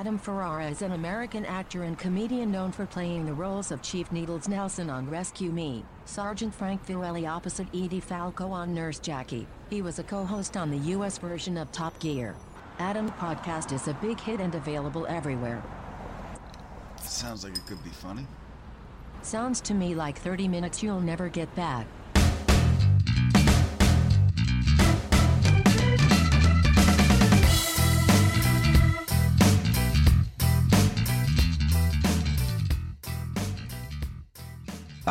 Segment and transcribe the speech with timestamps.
[0.00, 4.10] Adam Ferrara is an American actor and comedian known for playing the roles of Chief
[4.10, 9.46] Needles Nelson on Rescue Me, Sergeant Frank Fiorelli opposite Edie Falco on Nurse Jackie.
[9.68, 11.18] He was a co-host on the U.S.
[11.18, 12.34] version of Top Gear.
[12.78, 15.62] Adam's podcast is a big hit and available everywhere.
[17.02, 18.26] Sounds like it could be funny.
[19.20, 21.86] Sounds to me like 30 minutes you'll never get back.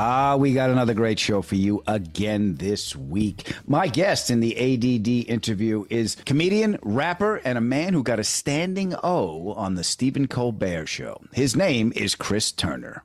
[0.01, 3.53] Ah, we got another great show for you again this week.
[3.67, 8.23] My guest in the ADD interview is comedian, rapper, and a man who got a
[8.23, 11.19] standing O on the Stephen Colbert Show.
[11.33, 13.03] His name is Chris Turner.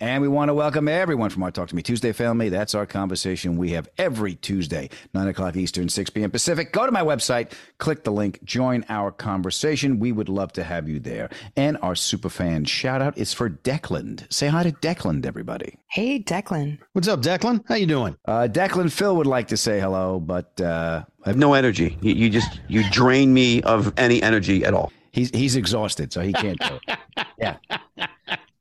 [0.00, 2.48] And we want to welcome everyone from our Talk to Me Tuesday family.
[2.50, 6.30] That's our conversation we have every Tuesday, 9 o'clock Eastern, 6 p.m.
[6.30, 6.72] Pacific.
[6.72, 9.98] Go to my website, click the link, join our conversation.
[9.98, 11.30] We would love to have you there.
[11.56, 14.32] And our super fan shout out is for Declan.
[14.32, 15.80] Say hi to Declan, everybody.
[15.88, 16.78] Hey, Declan.
[16.92, 17.64] What's up, Declan?
[17.66, 18.16] How you doing?
[18.24, 21.98] Uh, Declan, Phil would like to say hello, but uh, I have no energy.
[22.02, 24.92] You, you just you drain me of any energy at all.
[25.10, 26.98] he's he's exhausted, so he can't do it.
[27.38, 27.56] yeah.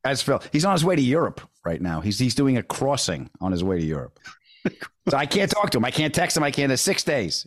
[0.08, 2.02] As Phil, he's on his way to Europe right now.
[2.02, 4.20] He's he's doing a crossing on his way to Europe.
[5.10, 5.86] so I can't talk to him.
[5.86, 6.44] I can't text him.
[6.44, 6.72] I can't.
[6.72, 7.46] It's six days.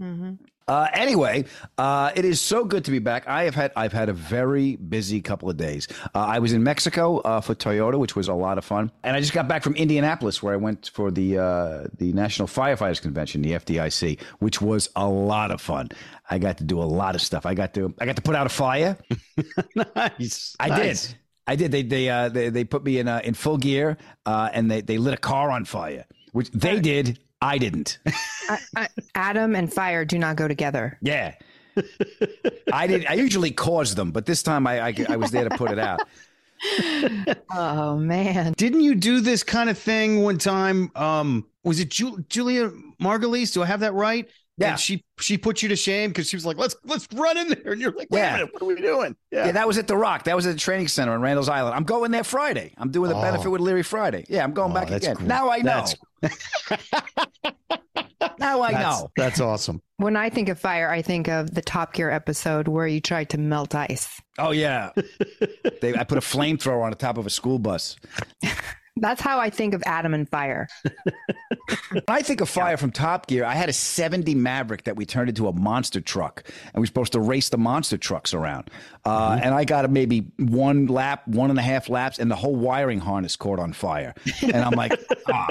[0.68, 1.44] Uh, anyway,
[1.78, 3.26] uh, it is so good to be back.
[3.26, 5.88] I have had I've had a very busy couple of days.
[6.14, 9.16] Uh, I was in Mexico uh, for Toyota, which was a lot of fun, and
[9.16, 13.02] I just got back from Indianapolis, where I went for the uh, the National Firefighters
[13.02, 15.88] Convention, the FDIC, which was a lot of fun.
[16.30, 17.46] I got to do a lot of stuff.
[17.46, 18.96] I got to I got to put out a fire.
[19.96, 20.54] nice.
[20.60, 21.08] I Nice.
[21.08, 21.16] did.
[21.50, 21.72] I did.
[21.72, 24.82] They they uh, they, they put me in uh, in full gear, uh, and they
[24.82, 27.18] they lit a car on fire, which they did.
[27.42, 27.98] I didn't.
[28.48, 30.96] I, I, Adam and fire do not go together.
[31.02, 31.34] Yeah.
[32.72, 33.04] I did.
[33.06, 35.78] I usually cause them, but this time I, I I was there to put it
[35.80, 36.00] out.
[37.52, 38.52] Oh man.
[38.52, 40.90] Didn't you do this kind of thing one time?
[40.94, 43.52] Um, was it Ju- Julia Margulies?
[43.54, 44.28] Do I have that right?
[44.60, 44.72] Yeah.
[44.72, 47.48] And she she put you to shame because she was like, "Let's let's run in
[47.48, 48.34] there," and you're like, "Wait Yeah.
[48.34, 49.50] a minute, what are we doing?" Yeah.
[49.52, 50.24] that was at the Rock.
[50.24, 51.74] That was at the training center on Randall's Island.
[51.74, 52.74] I'm going there Friday.
[52.76, 53.22] I'm doing the Oh.
[53.22, 54.26] benefit with Leary Friday.
[54.28, 55.16] Yeah, I'm going Oh, back again.
[55.16, 55.26] cool.
[55.26, 55.84] Now I know.
[56.20, 56.36] That's-
[58.38, 59.10] now I that's, know.
[59.16, 59.80] That's awesome.
[59.96, 63.30] When I think of fire, I think of the Top Gear episode where you tried
[63.30, 64.08] to melt ice.
[64.38, 64.90] Oh yeah.
[65.80, 67.96] they, I put a flamethrower on the top of a school bus.
[68.96, 70.68] That's how I think of Adam and fire.
[71.90, 75.06] When I think of fire from Top Gear, I had a 70 Maverick that we
[75.06, 78.70] turned into a monster truck, and we were supposed to race the monster trucks around.
[79.04, 82.56] Uh, And I got maybe one lap, one and a half laps, and the whole
[82.56, 84.12] wiring harness caught on fire.
[84.42, 84.92] And I'm like,
[85.28, 85.48] ah,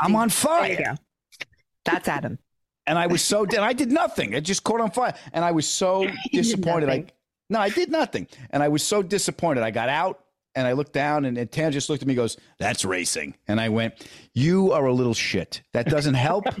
[0.00, 0.94] I'm on There you fire.
[0.94, 1.46] go.
[1.84, 2.38] That's Adam.
[2.86, 4.32] And I was so, and I did nothing.
[4.32, 5.14] It just caught on fire.
[5.32, 6.88] And I was so disappointed.
[6.88, 7.04] I,
[7.50, 8.28] no, I did nothing.
[8.50, 9.62] And I was so disappointed.
[9.64, 10.20] I got out
[10.54, 13.36] and I looked down and, and Tan just looked at me and goes, That's racing.
[13.48, 15.62] And I went, You are a little shit.
[15.72, 16.44] That doesn't help.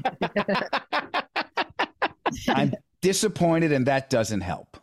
[2.48, 4.76] I'm disappointed and that doesn't help.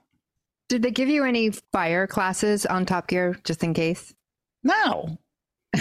[0.68, 4.14] Did they give you any fire classes on Top Gear just in case?
[4.64, 5.18] No.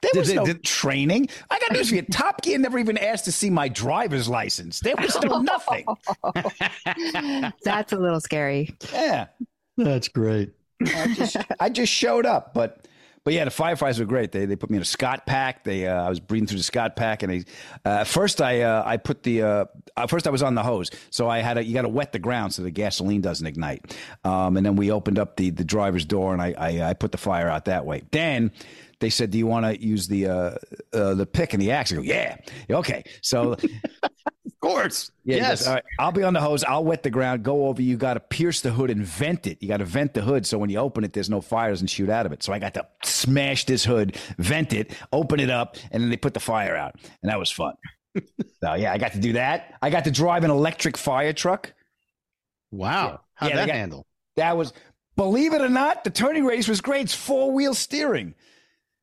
[0.00, 1.28] There Did was they- no did- training.
[1.50, 2.02] I got news for you.
[2.02, 4.80] Top Gear never even asked to see my driver's license.
[4.80, 5.84] There was no nothing.
[7.64, 8.74] That's a little scary.
[8.92, 9.26] Yeah.
[9.76, 10.52] That's great.
[10.84, 12.86] I just, I just showed up, but
[13.24, 14.30] But yeah, the firefighters were great.
[14.30, 15.64] They they put me in a Scott pack.
[15.64, 17.44] They uh, I was breathing through the Scott pack, and they,
[17.84, 19.64] uh, first I uh, I put the uh,
[19.96, 22.12] uh, first I was on the hose, so I had a, you got to wet
[22.12, 23.96] the ground so the gasoline doesn't ignite.
[24.22, 27.10] Um, and then we opened up the the driver's door, and I, I I put
[27.10, 28.04] the fire out that way.
[28.12, 28.52] Then
[29.00, 30.50] they said, "Do you want to use the uh,
[30.92, 32.36] uh, the pick and the axe?" I go, "Yeah,
[32.70, 33.52] okay." So,
[34.02, 35.60] of course, yeah, yes.
[35.60, 36.64] goes, All right, I'll be on the hose.
[36.64, 37.42] I'll wet the ground.
[37.42, 37.82] Go over.
[37.82, 39.58] You got to pierce the hood and vent it.
[39.60, 41.90] You got to vent the hood so when you open it, there's no fires and
[41.90, 42.42] shoot out of it.
[42.42, 46.16] So I got to smash this hood, vent it, open it up, and then they
[46.16, 47.74] put the fire out, and that was fun.
[48.62, 49.74] so yeah, I got to do that.
[49.82, 51.72] I got to drive an electric fire truck.
[52.70, 54.06] Wow, how'd Yeah, that got- handle?
[54.36, 54.72] That was,
[55.16, 57.02] believe it or not, the turning radius was great.
[57.02, 58.34] It's four wheel steering.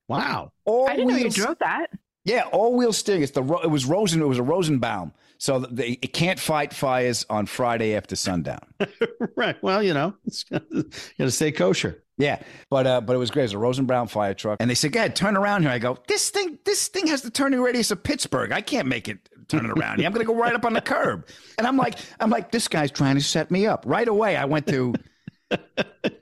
[0.08, 1.88] Wow, All I didn't know you wheels- drove that.
[2.26, 3.22] Yeah, all wheel steering.
[3.22, 4.22] It's the ro- it was Rosen.
[4.22, 5.12] It was a Rosenbauer.
[5.40, 8.62] So they, it can't fight fires on Friday after sundown.
[9.36, 9.62] right.
[9.62, 12.02] Well, you know, it's got to stay kosher.
[12.18, 13.52] Yeah, but uh, but it was great.
[13.52, 15.80] It was a Rosenbauer fire truck, and they said, "Go ahead, turn around here." I
[15.80, 18.52] go, "This thing, this thing has the turning radius of Pittsburgh.
[18.54, 19.18] I can't make it
[19.50, 20.06] turn it around here.
[20.06, 21.28] I'm going to go right up on the curb."
[21.58, 24.46] And I'm like, "I'm like, this guy's trying to set me up." Right away, I
[24.46, 24.94] went to.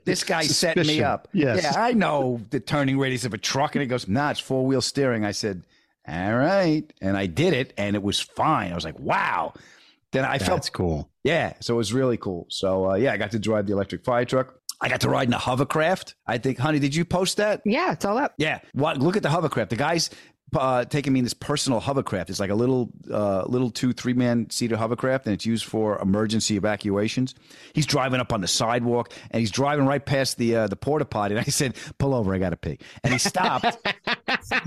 [0.04, 1.28] This guy set me up.
[1.32, 1.62] Yes.
[1.62, 3.74] Yeah, I know the turning radius of a truck.
[3.74, 5.24] And he goes, nah, it's four wheel steering.
[5.24, 5.62] I said,
[6.06, 6.84] all right.
[7.00, 8.72] And I did it and it was fine.
[8.72, 9.54] I was like, wow.
[10.10, 11.08] Then I felt That's cool.
[11.24, 12.46] yeah, so it was really cool.
[12.50, 14.54] So uh, yeah, I got to drive the electric fire truck.
[14.78, 16.16] I got to ride in a hovercraft.
[16.26, 17.62] I think, honey, did you post that?
[17.64, 18.34] Yeah, it's all up.
[18.36, 18.58] Yeah.
[18.74, 18.98] What?
[18.98, 19.70] Look at the hovercraft.
[19.70, 20.10] The guy's
[20.56, 22.30] uh, taking me in this personal hovercraft.
[22.30, 25.98] It's like a little, uh, little two, three man seated hovercraft, and it's used for
[26.00, 27.34] emergency evacuations.
[27.74, 31.04] He's driving up on the sidewalk, and he's driving right past the uh, the porta
[31.04, 31.34] potty.
[31.36, 33.76] And I said, "Pull over, I got to pee." And he stopped.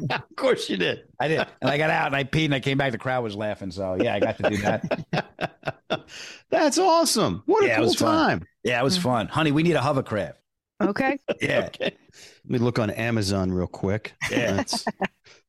[0.09, 1.03] Of course you did.
[1.19, 2.91] I did, and I got out and I peed, and I came back.
[2.91, 3.71] The crowd was laughing.
[3.71, 6.05] So yeah, I got to do that.
[6.49, 7.43] That's awesome.
[7.45, 8.27] What a Yeah, it cool was fun.
[8.39, 8.47] time.
[8.63, 9.51] Yeah, it was fun, honey.
[9.51, 10.39] We need a hovercraft.
[10.81, 11.19] Okay.
[11.41, 11.65] Yeah.
[11.67, 11.95] Okay.
[12.45, 14.13] Let me look on Amazon real quick.
[14.31, 14.63] Yeah.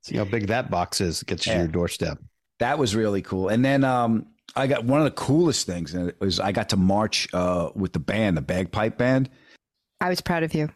[0.06, 1.24] Let's see how big that box is.
[1.24, 2.18] Gets you to your doorstep.
[2.60, 3.48] That was really cool.
[3.48, 6.68] And then um, I got one of the coolest things, and it was I got
[6.68, 9.28] to march uh, with the band, the bagpipe band.
[10.00, 10.70] I was proud of you.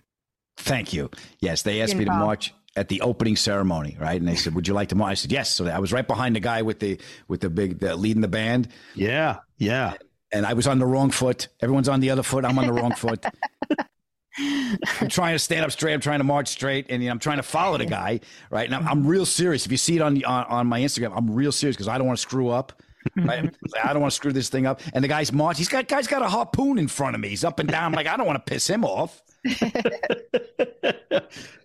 [0.56, 1.10] Thank you.
[1.38, 4.18] Yes, they asked me to march at the opening ceremony, right?
[4.18, 6.06] And they said, "Would you like to march?" I said, "Yes." So I was right
[6.08, 6.98] behind the guy with the
[7.28, 8.66] with the big the, leading the band,
[8.96, 9.38] Yeah.
[9.58, 9.94] Yeah.
[10.32, 11.46] and I was on the wrong foot.
[11.60, 12.44] Everyone's on the other foot.
[12.44, 13.24] I'm on the wrong foot.
[14.38, 15.92] I'm trying to stand up straight.
[15.92, 18.66] I'm trying to march straight, and you know, I'm trying to follow the guy, right?
[18.66, 19.66] And I'm, I'm real serious.
[19.66, 22.06] If you see it on, on on my Instagram, I'm real serious because I don't
[22.06, 22.80] want to screw up.
[23.16, 23.54] Right?
[23.84, 24.80] I don't want to screw this thing up.
[24.92, 25.58] And the guy's march.
[25.58, 27.28] He's got guy's got a harpoon in front of me.
[27.28, 27.84] He's up and down.
[27.84, 29.22] I'm like, I don't want to piss him off.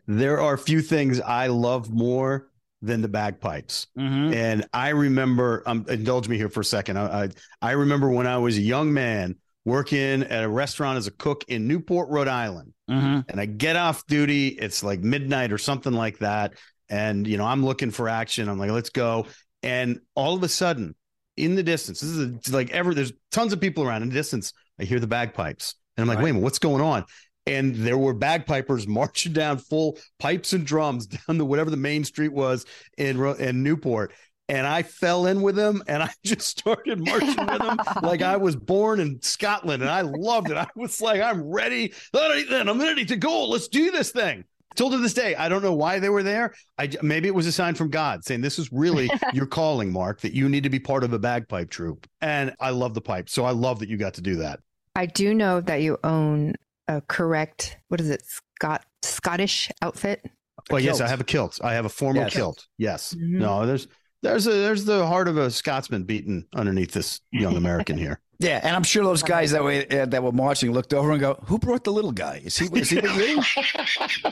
[0.07, 2.49] there are few things I love more
[2.81, 3.87] than the bagpipes.
[3.97, 4.33] Mm-hmm.
[4.33, 6.97] And I remember, um, indulge me here for a second.
[6.97, 7.29] I, I,
[7.61, 9.35] I remember when I was a young man
[9.65, 12.71] working at a restaurant as a cook in Newport, Rhode Island.
[12.89, 13.21] Mm-hmm.
[13.29, 14.49] and I get off duty.
[14.49, 16.53] It's like midnight or something like that.
[16.87, 18.47] And, you know, I'm looking for action.
[18.47, 19.25] I'm like, let's go.
[19.63, 20.93] And all of a sudden,
[21.35, 24.13] in the distance, this is a, like ever, there's tons of people around in the
[24.13, 24.53] distance.
[24.79, 25.73] I hear the bagpipes.
[25.97, 26.25] And I'm like, Right.
[26.25, 27.05] wait a minute, what's going on?
[27.47, 32.03] And there were bagpipers marching down full pipes and drums down the whatever the main
[32.03, 32.67] street was
[32.99, 34.13] in, in Newport.
[34.47, 38.37] And I fell in with them and I just started marching with them like I
[38.37, 40.57] was born in Scotland and I loved it.
[40.57, 41.93] I was like, I'm ready.
[42.13, 43.47] All right, then I'm ready to go.
[43.47, 44.43] Let's do this thing.
[44.75, 46.53] Till to this day, I don't know why they were there.
[46.77, 50.19] I maybe it was a sign from God saying this is really your calling, Mark,
[50.21, 52.05] that you need to be part of a bagpipe troop.
[52.21, 54.59] And I love the pipe, so I love that you got to do that.
[54.95, 56.55] I do know that you own
[56.89, 58.21] a correct, what is it,
[58.57, 60.23] Scott Scottish outfit?
[60.69, 60.99] Well, yes.
[60.99, 61.59] I have a kilt.
[61.63, 62.33] I have a formal Yes.
[62.33, 62.67] kilt.
[62.77, 63.13] Yes.
[63.13, 63.39] Mhm.
[63.39, 63.87] No, there's
[64.25, 68.19] there's a there's the heart of a Scotsman beaten underneath this young American here.
[68.37, 71.21] Yeah, and I'm sure those guys that were uh, that were marching looked over and
[71.21, 72.41] go, "Who brought the little guy?
[72.43, 72.65] Is he?
[72.77, 73.41] Is he with you?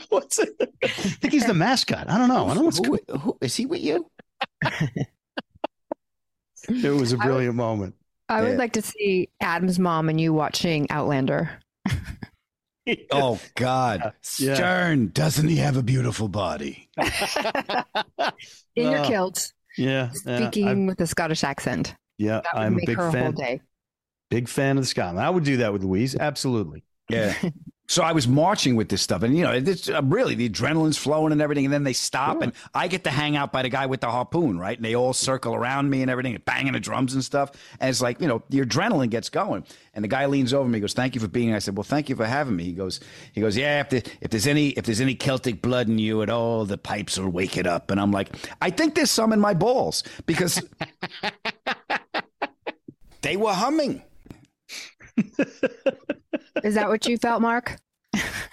[0.10, 0.50] What's it?
[0.82, 2.10] I think he's the mascot.
[2.10, 2.44] I don't know.
[2.44, 4.10] I don't know what's Who, who, is he with you?"
[6.68, 7.94] It was a brilliant moment.
[8.28, 8.48] I Yeah.
[8.50, 11.50] would like to see Adam's mom and you watching Outlander.
[13.10, 14.54] Oh God, Yeah.
[14.54, 16.90] Stern doesn't he have a beautiful body?
[18.76, 20.10] In your Oh, kilt, Yeah.
[20.26, 21.94] yeah, speaking I- with a Scottish accent.
[22.18, 23.34] yeah, That would I'm a make big her a whole fan.
[23.34, 23.60] day.
[24.30, 25.20] Big fan of the Scotland.
[25.20, 26.16] I would do that with Louise.
[26.16, 26.84] Absolutely.
[27.08, 27.34] Yeah.
[27.86, 30.96] so I was marching with this stuff, and you know, it's uh, really the adrenaline's
[30.96, 33.68] flowing and everything, and then they stop, and I get to hang out by the
[33.68, 34.76] guy with the harpoon, right?
[34.76, 37.50] And they all circle around me and everything, and banging the drums and stuff,
[37.80, 39.64] and it's like you know, the adrenaline gets going.
[39.92, 41.76] And the guy leans over me, he goes, "Thank you for being." here." I said,
[41.76, 43.00] "Well, thank you for having me." He goes,
[43.32, 43.80] "He goes, yeah.
[43.80, 46.78] If, the, if there's any if there's any Celtic blood in you at all, the
[46.78, 50.02] pipes will wake it up." And I'm like, "I think there's some in my balls
[50.24, 50.62] because
[53.20, 54.02] they were humming."
[55.16, 57.76] Is that what you felt, Mark?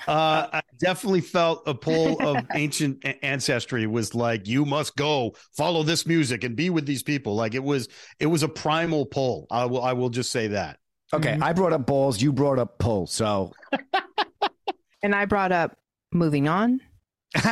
[0.07, 5.35] Uh, I definitely felt a pull of ancient a- ancestry was like, you must go
[5.55, 7.35] follow this music and be with these people.
[7.35, 7.87] Like it was,
[8.19, 9.45] it was a primal pull.
[9.51, 10.79] I will, I will just say that.
[11.13, 12.21] Okay, I brought up balls.
[12.21, 13.05] You brought up pull.
[13.05, 13.51] So,
[15.03, 15.77] And I brought up
[16.11, 16.79] moving on.
[17.45, 17.51] all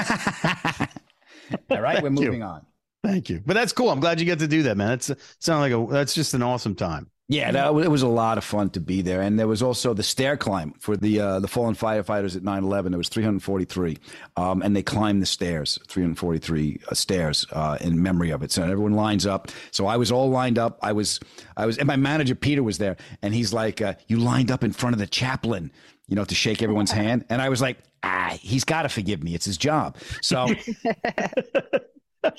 [1.70, 2.26] right, we're Thank you.
[2.26, 2.66] moving on.
[3.04, 3.42] Thank you.
[3.46, 3.90] But that's cool.
[3.90, 4.92] I'm glad you get to do that, man.
[4.94, 7.10] It's sound like a, that's just an awesome time.
[7.32, 9.94] Yeah, that, it was a lot of fun to be there, and there was also
[9.94, 12.90] the stair climb for the uh, the fallen firefighters at 9/11.
[12.90, 14.00] There was 343,
[14.36, 18.52] um, and they climbed the stairs, 343 uh, stairs uh, in memory of it.
[18.52, 19.50] So everyone lines up.
[19.70, 20.80] So I was all lined up.
[20.82, 21.20] I was,
[21.56, 24.64] I was, and my manager Peter was there, and he's like, uh, "You lined up
[24.64, 25.72] in front of the chaplain,
[26.08, 29.22] you know, to shake everyone's hand." And I was like, "Ah, he's got to forgive
[29.22, 29.36] me.
[29.36, 30.48] It's his job." So.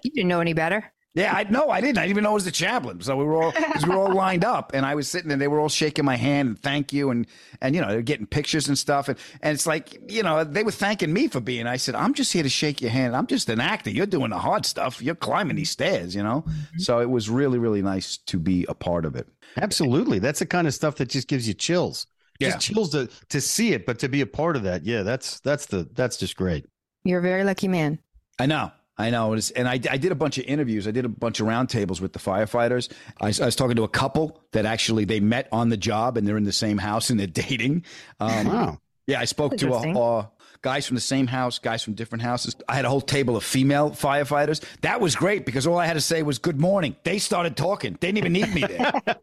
[0.03, 0.93] You didn't know any better.
[1.15, 1.99] Yeah, I no, I didn't.
[1.99, 3.01] I didn't even know it was the chaplain.
[3.01, 5.37] So we were all 'cause we were all lined up, and I was sitting there.
[5.39, 7.27] They were all shaking my hand and thank you, and
[7.61, 10.63] and you know they're getting pictures and stuff, and and it's like you know they
[10.63, 11.67] were thanking me for being.
[11.67, 13.17] I said I'm just here to shake your hand.
[13.17, 13.91] I'm just an actor.
[13.91, 15.03] You're doing the hard stuff.
[15.03, 16.43] You're climbing these stairs, you know.
[16.43, 16.79] Mm-hmm.
[16.79, 19.27] So it was really really nice to be a part of it.
[19.57, 20.21] Absolutely.
[20.21, 22.07] That's the kind of stuff that just gives you chills.
[22.39, 22.51] Yeah.
[22.51, 24.85] Just chills to to see it, but to be a part of that.
[24.87, 26.67] Yeah, that's that's the that's just great.
[27.03, 27.99] You're a very lucky man.
[28.39, 28.71] I know.
[29.01, 29.33] I know.
[29.33, 30.87] It's, and I, I did a bunch of interviews.
[30.87, 32.91] I did a bunch of roundtables with the firefighters.
[33.21, 36.17] I, was- I was talking to a couple that actually they met on the job
[36.17, 37.85] and they're in the same house and they're dating.
[38.21, 38.79] Um, Wow.
[39.07, 39.97] Yeah, I spoke to a, Interesting.
[39.97, 40.27] uh,
[40.63, 42.55] guys from the same house, guys from different houses.
[42.69, 44.63] I had a whole table of female firefighters.
[44.83, 46.95] That was great because all I had to say was good morning.
[47.03, 47.97] They started talking.
[48.01, 48.93] They didn't even need me there.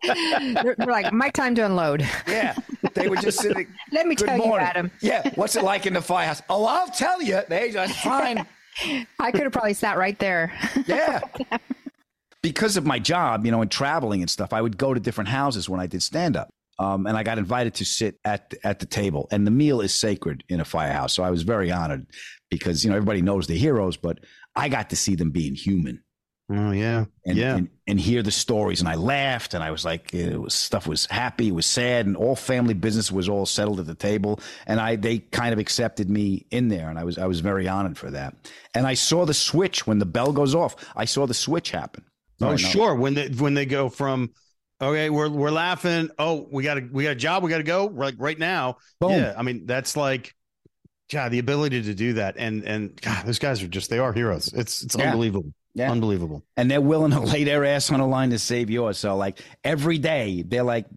[0.64, 2.02] They're, they're like, my time to unload.
[2.28, 2.56] yeah,
[2.96, 3.68] they were just sitting.
[3.94, 4.68] Let me Good tell you, morning.
[4.68, 4.92] Adam.
[5.00, 6.42] Yeah, what's it like in the firehouse?
[6.50, 7.40] Oh, I'll tell you.
[7.48, 8.46] They just fine.
[9.20, 10.58] I could have probably sat right there.
[10.86, 11.22] Yeah.
[12.42, 15.30] because of my job, you know, and traveling and stuff, I would go to different
[15.30, 16.50] houses when I did stand up.
[16.80, 19.96] Um, and I got invited to sit at at the table, and the meal is
[19.96, 21.12] sacred in a firehouse.
[21.12, 22.06] So I was very honored
[22.52, 24.20] because you know everybody knows the heroes, but
[24.56, 26.04] I got to see them being human
[26.50, 27.06] Oh yeah.
[27.26, 27.56] and, yeah.
[27.58, 28.80] and and hear the stories.
[28.80, 32.06] And I laughed, and I was like, it was stuff was happy, it was sad,
[32.06, 34.40] and all family business was all settled at the table.
[34.66, 37.68] And I they kind of accepted me in there, and I was I was very
[37.68, 38.34] honored for that.
[38.74, 40.76] And I saw the switch when the bell goes off.
[40.96, 42.04] I saw the switch happen.
[42.40, 42.96] Oh, sure.
[42.96, 44.32] When they when they go from
[44.82, 46.10] okay, we're we're laughing.
[46.18, 47.44] Oh, we got a we got a job.
[47.44, 48.78] We got to go like right now.
[49.02, 49.12] Boom.
[49.12, 50.34] Yeah, I mean that's like,
[51.12, 54.14] yeah the ability to do that, and and God, those guys are just they are
[54.14, 54.54] heroes.
[54.54, 55.06] It's it's Yeah.
[55.06, 55.92] unbelievable, Yeah.
[55.92, 56.44] unbelievable.
[56.58, 58.98] and they're willing to lay their ass on the line to save yours.
[58.98, 60.88] So like every day, they're like,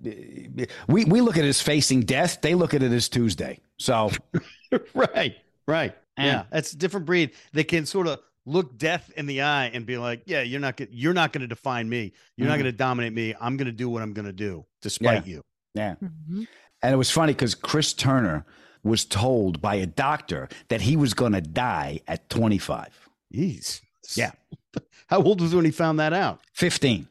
[0.89, 2.41] we we look at it as facing death.
[2.41, 3.61] They look at it as Tuesday.
[3.79, 4.11] So
[4.95, 5.37] right,
[5.69, 5.95] right.
[6.19, 6.25] Mm.
[6.25, 7.33] Yeah, that's a different breed.
[7.53, 10.77] They can sort of look death in the eye and be like, "Yeah, you're not
[10.77, 12.13] gonna, you're not going to define me.
[12.37, 12.63] You're not Mhm.
[12.63, 13.35] going to dominate me.
[13.41, 15.43] I'm going to do what I'm going to do, despite you."
[15.75, 18.45] yeah, and it was funny because Chris Turner
[18.83, 22.89] was told by a doctor that he was going to die at 25,
[23.35, 23.83] Jeez.
[24.15, 24.33] Yeah.
[25.09, 26.41] How old was he when he found that out?
[26.55, 27.07] 15.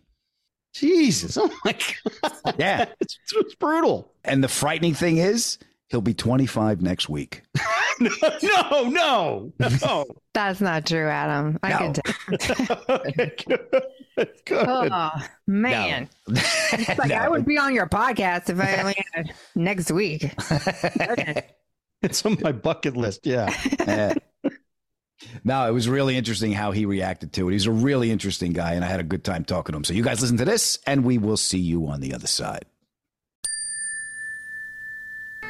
[0.74, 1.38] Jesus.
[1.38, 1.75] Oh my
[2.24, 2.55] God.
[2.60, 4.12] Yeah, It's, it's brutal.
[4.24, 7.41] and the frightening thing is he'll be 25 next week.
[8.00, 10.05] no, no, no.
[10.34, 11.58] That's not true, Adam.
[11.63, 11.77] I No.
[11.77, 12.77] can tell.
[12.89, 13.88] Okay, good.
[14.46, 14.67] Good.
[14.91, 15.12] Oh
[15.48, 20.31] man, it's like I would be on your podcast if I only had next week.
[22.01, 23.25] It's on my bucket list.
[23.25, 24.13] Yeah.
[25.43, 27.53] No, it was really interesting how he reacted to it.
[27.53, 29.83] He's a really interesting guy, and I had a good time talking to him.
[29.83, 32.65] So you guys listen to this, and we will see you on the other side.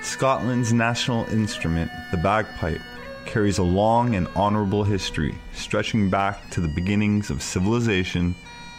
[0.01, 2.81] Scotland's national instrument, the bagpipe,
[3.25, 8.33] carries a long and honorable history, stretching back to the beginnings of civilization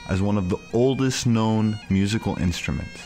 [0.08, 3.00] as one of the oldest known musical instruments.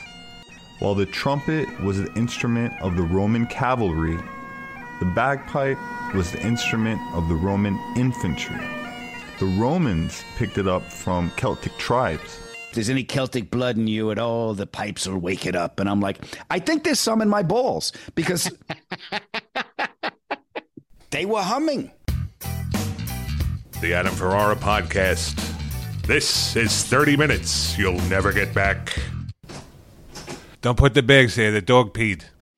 [0.78, 4.18] While the trumpet was the instrument of the Roman cavalry,
[5.00, 5.78] the bagpipe
[6.14, 8.60] was the instrument of the Roman infantry.
[9.40, 12.38] The Romans picked it up from Celtic tribes.
[12.68, 15.80] If there's any Celtic blood in you at all, the pipes will wake it up.
[15.80, 16.18] And I'm like,
[16.50, 18.50] I think there's some in my balls because
[21.10, 21.90] they were humming.
[23.80, 25.34] The Adam Ferrara Podcast.
[26.06, 28.96] This is 30 minutes you'll never get back.
[30.60, 32.24] Don't put the bags there, the dog peed.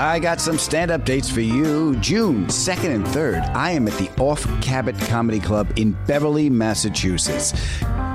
[0.00, 1.94] I got some stand up dates for you.
[1.96, 7.52] June 2nd and 3rd, I am at the Off Cabot Comedy Club in Beverly, Massachusetts.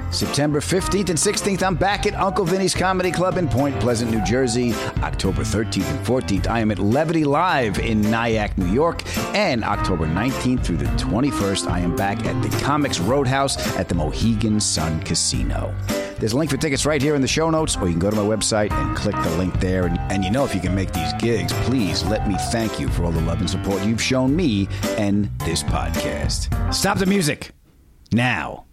[0.10, 4.24] September 15th and 16th, I'm back at Uncle Vinny's Comedy Club in Point Pleasant, New
[4.24, 4.74] Jersey.
[5.04, 9.04] October 13th and 14th, I am at Levity Live in Nyack, New York.
[9.36, 13.96] And October 19th through the 21st, I am back at the Comics Roadhouse at the
[13.96, 15.76] Mohegan Sun Casino.
[16.20, 18.10] There's a link for tickets right here in the show notes, or you can go
[18.10, 19.86] to my website and click the link there.
[19.86, 22.88] And, and you know, if you can make these gigs, please let me thank you
[22.88, 26.74] for all the love and support you've shown me and this podcast.
[26.74, 27.52] Stop the music.
[28.14, 28.64] Now,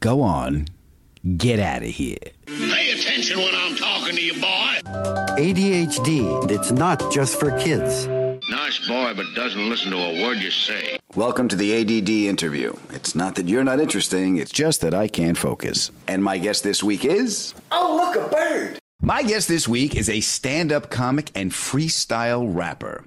[0.00, 0.66] go on,
[1.36, 2.18] get out of here.
[2.46, 4.80] Pay attention when I'm talking to you, boy.
[5.38, 8.08] ADHD, it's not just for kids.
[8.70, 10.96] Nice boy, but doesn't listen to a word you say.
[11.16, 12.72] Welcome to the ADD interview.
[12.90, 15.90] It's not that you're not interesting, it's just that I can't focus.
[16.06, 17.52] And my guest this week is.
[17.72, 18.78] Oh, look, a bird!
[19.02, 23.04] My guest this week is a stand up comic and freestyle rapper.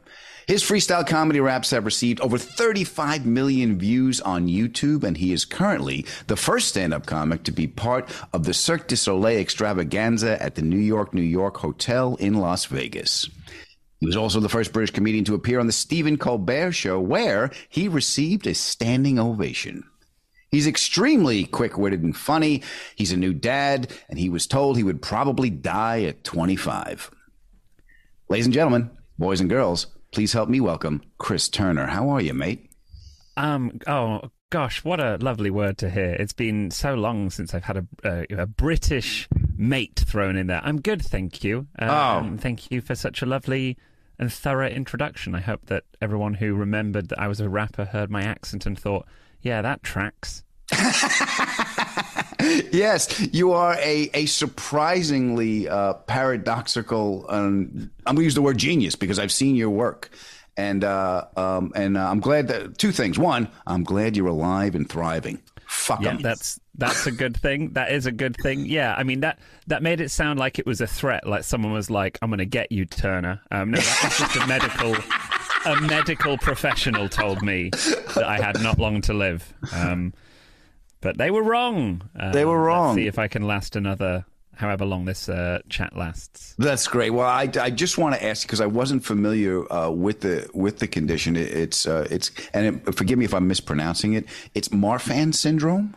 [0.48, 5.46] His freestyle comedy raps have received over 35 million views on YouTube, and he is
[5.46, 10.44] currently the first stand up comic to be part of the Cirque du Soleil extravaganza
[10.44, 13.30] at the New York, New York Hotel in Las Vegas.
[14.04, 17.52] He was also the first British comedian to appear on the Stephen Colbert Show, where
[17.70, 19.86] he received a standing ovation.
[20.52, 22.64] He's extremely quick witted and funny.
[22.98, 27.12] He's a new dad, and he was told he would probably die at 25.
[28.28, 31.86] Ladies and gentlemen, boys and girls, please help me welcome Chris Turner.
[31.86, 32.70] How are you, mate?
[33.38, 33.80] Um.
[33.88, 36.10] Oh gosh, what a lovely word to hear.
[36.20, 40.60] It's been so long since I've had a a, a British mate thrown in there.
[40.62, 41.68] I'm good, thank you.
[41.80, 42.38] Um, Oh.
[42.38, 43.78] thank you for such a lovely
[44.24, 45.36] and thorough introduction.
[45.36, 48.78] I hope that everyone who remembered that I was a rapper heard my accent and
[48.80, 49.06] thought,
[49.42, 50.44] "Yeah, that tracks."
[52.72, 57.26] yes, you are a, a surprisingly uh, paradoxical.
[57.30, 60.10] Um, I'm going to use the word genius because I've seen your work,
[60.58, 63.18] and uh, um, and uh, I'm glad that two things.
[63.18, 65.42] One, I'm glad you're alive and thriving.
[65.68, 66.22] Fuck Yeah, 'em.
[66.22, 67.72] that's that's a good thing.
[67.74, 68.66] That is a good thing.
[68.66, 71.72] Yeah, I mean that that made it sound like it was a threat, like someone
[71.72, 74.96] was like, "I'm going to get you, Turner." Um, no, that was just a medical
[75.66, 79.54] a medical professional told me that I had not long to live.
[79.74, 80.14] Um,
[81.02, 82.10] but they were wrong.
[82.20, 82.96] Uh, They were wrong.
[82.96, 86.56] Let's see if I can last another, however long this uh, chat lasts.
[86.58, 87.12] That's great.
[87.12, 90.80] Well, I, I just want to ask because I wasn't familiar uh, with the with
[90.80, 91.36] the condition.
[91.36, 94.26] It, it's uh, it's and it, forgive me if I'm mispronouncing it.
[94.56, 95.96] It's Marfan syndrome.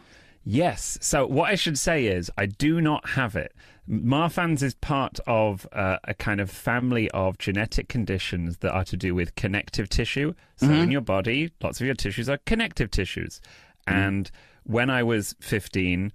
[0.48, 0.96] Yes.
[1.00, 3.52] So what I should say is I do not have it.
[3.90, 8.96] Marfan's is part of uh, a kind of family of genetic conditions that are to
[8.96, 10.34] do with connective tissue.
[10.56, 10.84] So Mhm.
[10.84, 13.40] in your body, lots of your tissues are connective tissues.
[13.88, 14.30] And
[14.62, 16.12] when I was 15,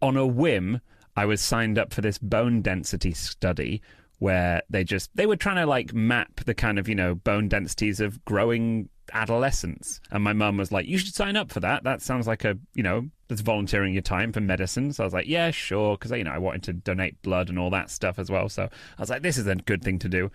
[0.00, 0.80] on a whim,
[1.16, 3.82] I was signed up for this bone density study
[4.18, 7.48] where they just they were trying to like map the kind of, you know, bone
[7.48, 10.00] densities of growing adolescents.
[10.12, 11.82] And my mum was like, "You should sign up for that.
[11.84, 15.14] That sounds like a, you know, that's volunteering your time for medicine." So I was
[15.14, 18.18] like, "Yeah, sure," because you know, I wanted to donate blood and all that stuff
[18.18, 18.48] as well.
[18.48, 20.30] So I was like, "This is a good thing to do."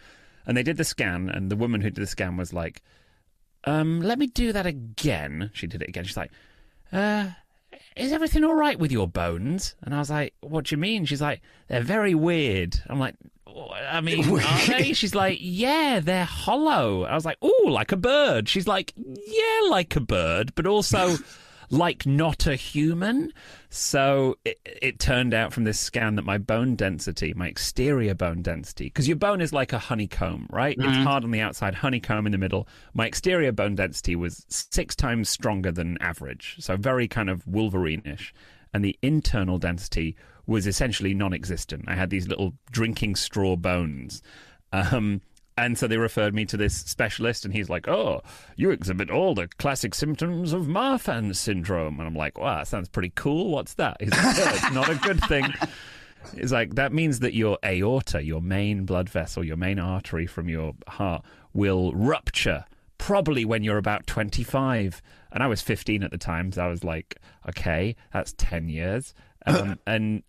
[0.46, 2.82] And they did the scan, and the woman who did the scan was like,
[3.66, 5.52] um, let me do that again.
[5.54, 6.06] She did it again.
[6.06, 6.32] She's like,
[6.92, 7.30] uh,
[7.96, 9.76] is everything all right with your bones?
[9.84, 11.06] And I was like, what do you mean?
[11.06, 12.82] She's like, they're very weird.
[12.88, 14.94] I'm like, "Oh, I mean, are they?
[14.94, 17.04] She's like, yeah, they're hollow.
[17.04, 18.48] I was like, oh, like a bird.
[18.48, 21.18] She's like, yeah, like a bird, but also
[21.70, 23.32] like not a human.
[23.70, 28.42] So it, it turned out from this scan that my bone density, my exterior bone
[28.42, 30.76] density, because your bone is like a honeycomb, right?
[30.80, 31.04] It's Mhm.
[31.04, 32.68] hard on the outside, honeycomb in the middle.
[32.94, 38.34] My exterior bone density was six times stronger than average, so very kind of Wolverine-ish.
[38.74, 41.86] And the internal density was essentially non-existent.
[41.88, 44.22] I had these little drinking straw bones.
[44.72, 45.22] Um,
[45.64, 48.22] and so they referred me to this specialist, and he's like, "Oh,
[48.56, 52.90] you exhibit all the classic symptoms of Marfan syndrome." And I'm like, "Wow, that sounds
[52.90, 53.52] pretty cool.
[53.52, 55.54] What's that?" He's like, "Yeah, "It's not a good thing."
[56.34, 60.50] It's like that means that your aorta, your main blood vessel, your main artery from
[60.50, 62.66] your heart, will rupture
[62.98, 65.02] probably when you're about 25.
[65.32, 67.16] And I was 15 at the time, so I was like,
[67.48, 69.14] okay, that's 10 years.
[69.46, 70.24] Um, and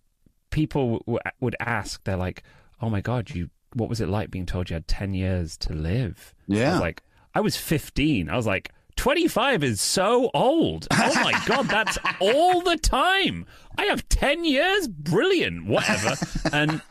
[0.50, 2.44] people w- would ask, they're like,
[2.80, 5.72] oh my God, you, what was it like being told you had 10 years to
[5.72, 6.34] live?
[6.50, 6.72] I Yeah.
[6.72, 7.02] was like,
[7.34, 8.28] I was 15.
[8.28, 10.86] I was like, 25 is so old.
[10.90, 13.46] Oh my God, that's all the time.
[13.78, 14.88] I have 10 years?
[14.88, 15.66] Brilliant.
[15.66, 16.16] Whatever.
[16.52, 16.82] and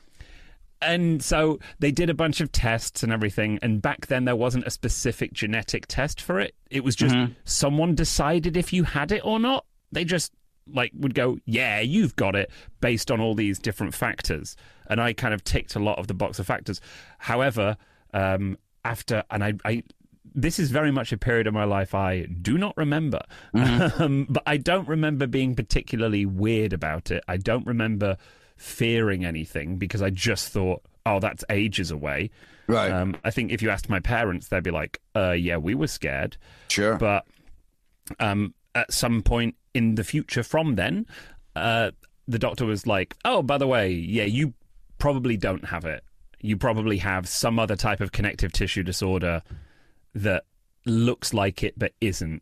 [0.81, 3.59] and so they did a bunch of tests and everything.
[3.61, 6.55] And back then, there wasn't a specific genetic test for it.
[6.71, 7.33] It was just mm-hmm.
[7.43, 9.65] someone decided if you had it or not.
[9.91, 10.31] They just
[10.73, 12.51] like would go, yeah, you've got it
[12.81, 14.55] based on all these different factors.
[14.87, 16.81] And I kind of ticked a lot of the box of factors.
[17.19, 17.77] However,
[18.13, 19.83] um, after, and I, I,
[20.33, 23.21] this is very much a period of my life I do not remember.
[23.99, 27.23] Um, but I don't remember being particularly weird about it.
[27.27, 28.17] I don't remember
[28.55, 32.29] fearing anything because I just thought, oh, that's ages away.
[32.67, 32.91] Right.
[32.91, 35.87] Um, I think if you asked my parents, they'd be like, uh, yeah, we were
[35.87, 36.37] scared.
[36.69, 36.95] Sure.
[36.97, 37.25] But
[38.19, 41.05] um, at some point in the future from then,
[41.55, 41.91] uh,
[42.27, 44.53] the doctor was like, oh, by the way, yeah, you
[44.97, 46.03] probably don't have it.
[46.41, 49.41] You probably have some other type of connective tissue disorder
[50.15, 50.43] that
[50.85, 52.41] looks like it but isn't.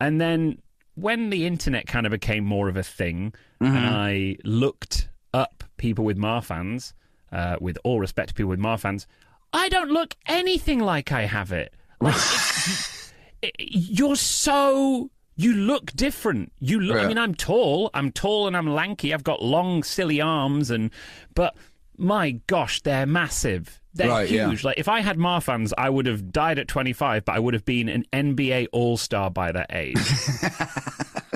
[0.00, 0.58] And then
[0.94, 6.04] when the internet kind of became more of a thing, and I looked up people
[6.04, 6.94] with Marfan's,
[7.32, 9.06] uh, with all respect to people with Marfan's,
[9.52, 11.72] I don't look anything like I have it.
[12.00, 15.10] Like, it's- it- you're so.
[15.40, 16.52] You look different.
[16.58, 16.98] You look.
[16.98, 17.90] I mean, I'm tall.
[17.94, 19.14] I'm tall and I'm lanky.
[19.14, 20.90] I've got long, silly arms, and
[21.34, 21.56] but
[21.96, 23.80] my gosh, they're massive.
[23.94, 24.48] They're Right, yeah.
[24.48, 24.64] huge.
[24.64, 27.64] Like if I had Marfan's, I would have died at 25, but I would have
[27.64, 29.96] been an NBA All Star by that age.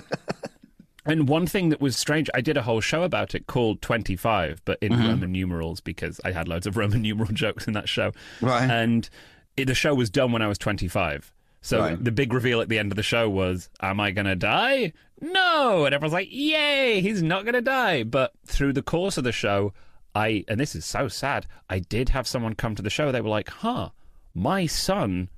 [1.05, 4.63] And one thing that was strange, I did a whole show about it called 25,
[4.65, 5.09] but in Mhm.
[5.09, 8.13] Roman numerals because I had loads of Roman numeral jokes in that show.
[8.41, 8.71] Right.
[8.71, 9.11] And
[9.57, 11.33] it, the show was done when I was 25.
[11.63, 12.05] So Right.
[12.05, 14.93] the big reveal at the end of the show was, Am I going to die?
[15.21, 15.85] No.
[15.87, 18.03] And everyone's like, Yay, he's not going to die.
[18.03, 19.73] But through the course of the show,
[20.15, 23.11] I, and this is so sad, I did have someone come to the show.
[23.13, 23.91] They were like, Huh,
[24.35, 25.29] my son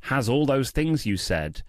[0.00, 1.62] has all those things you said.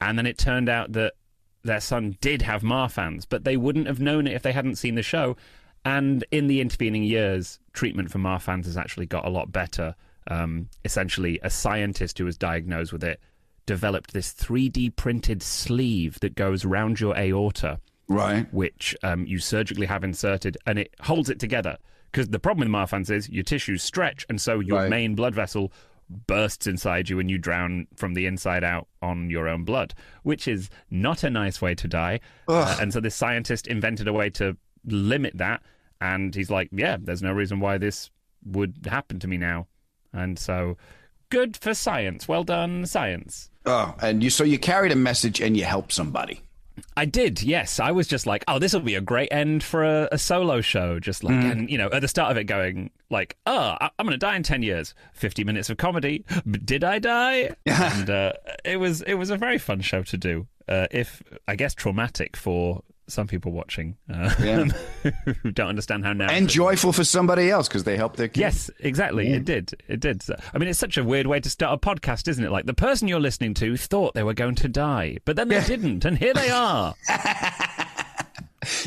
[0.00, 1.14] And then it turned out that
[1.62, 4.94] their son did have Marfan's, but they wouldn't have known it if they hadn't seen
[4.94, 5.36] the show.
[5.84, 9.94] And in the intervening years, treatment for Marfan's has actually got a lot better.
[10.28, 13.20] Um, essentially, a scientist who was diagnosed with it
[13.74, 17.78] developed this 3D printed sleeve that goes around your aorta,
[18.08, 18.52] right?
[18.52, 21.76] Which um, you surgically have inserted, and it holds it together.
[22.10, 24.90] Because the problem with Marfan's is your tissues stretch, and so your Right.
[24.90, 25.72] main blood vessel
[26.26, 30.48] bursts inside you and you drown from the inside out on your own blood, which
[30.48, 32.18] is not a nice way to die.
[32.48, 35.62] Uh, and so this scientist invented a way to limit that.
[36.00, 38.10] And he's like, yeah, there's no reason why this
[38.44, 39.68] would happen to me now.
[40.12, 40.76] And so
[41.28, 42.26] good for science.
[42.26, 43.49] Well done, science.
[43.66, 46.42] Oh, and you so you carried a message and you helped somebody.
[46.96, 47.78] I did, yes.
[47.78, 50.60] I was just like, oh, this will be a great end for a, a solo
[50.62, 50.98] show.
[50.98, 51.50] Just like, Mm.
[51.52, 54.18] and you know, at the start of it, going like, oh, I- I'm going to
[54.18, 54.94] die in ten years.
[55.12, 56.24] Fifty minutes of comedy.
[56.46, 57.54] But did I die?
[57.66, 58.32] and uh,
[58.64, 60.46] it was it was a very fun show to do.
[60.68, 64.64] Uh, if I guess traumatic for some people watching uh, Yeah.
[65.42, 68.38] who don't understand how now And joyful for somebody else because they helped their kids.
[68.38, 69.28] Yes, exactly.
[69.28, 69.36] Yeah.
[69.36, 69.74] It did.
[69.88, 70.22] It did.
[70.54, 72.50] I mean, it's such a weird way to start a podcast, isn't it?
[72.50, 75.62] Like the person you're listening to thought they were going to die, but then they
[75.64, 76.94] didn't, and here they are.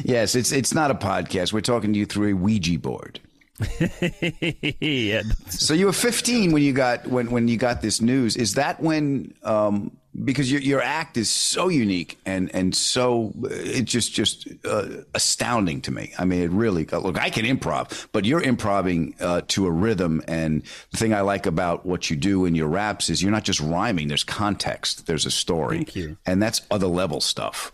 [0.04, 1.52] Yes, it's it's not a podcast.
[1.52, 3.20] We're talking to you through a Ouija board.
[4.80, 5.24] yeah.
[5.50, 8.36] So you were 15 when you got when when you got this news.
[8.36, 13.92] Is that when um because your your act is so unique and and so it's
[13.92, 16.14] just just uh, astounding to me.
[16.18, 17.20] I mean, it really look.
[17.20, 20.22] I can improv, but you're improvising uh, to a rhythm.
[20.28, 23.44] And the thing I like about what you do in your raps is you're not
[23.44, 24.08] just rhyming.
[24.08, 25.08] There's context.
[25.08, 25.78] There's a story.
[25.78, 26.18] Thank you.
[26.26, 27.72] And that's other level stuff.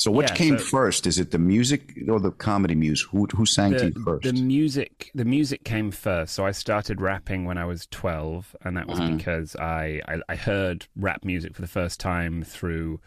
[0.00, 1.06] So which Yeah, came so- first?
[1.06, 3.02] Is it the music or the comedy muse?
[3.10, 4.22] Who who sang to you first?
[4.24, 8.76] the music the music came first so i started rapping when i was 12 and
[8.76, 9.16] that was Mhm.
[9.18, 13.00] because I, I i heard rap music for the first time through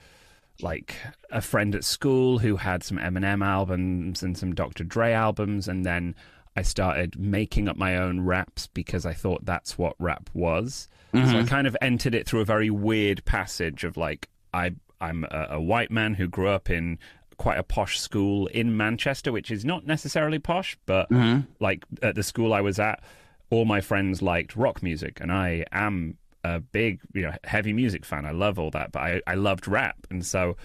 [0.62, 0.95] like
[1.32, 5.84] a friend at school who had some eminem albums and some dr dre albums and
[5.86, 6.13] then
[6.56, 11.19] i started making up my own raps because i thought that's what rap was so
[11.19, 11.47] i Mhm.
[11.47, 14.71] kind of entered it through a very weird passage of like i
[15.07, 16.97] i'm a, a white man who grew up in
[17.37, 21.47] quite a posh school in Manchester, which is not necessarily posh, but Mhm.
[21.59, 23.01] like at the school I was at,
[23.49, 28.05] all my friends liked rock music, and I am a big, you know, heavy music
[28.05, 28.25] fan.
[28.25, 30.55] I love all that, but I, I loved rap, and so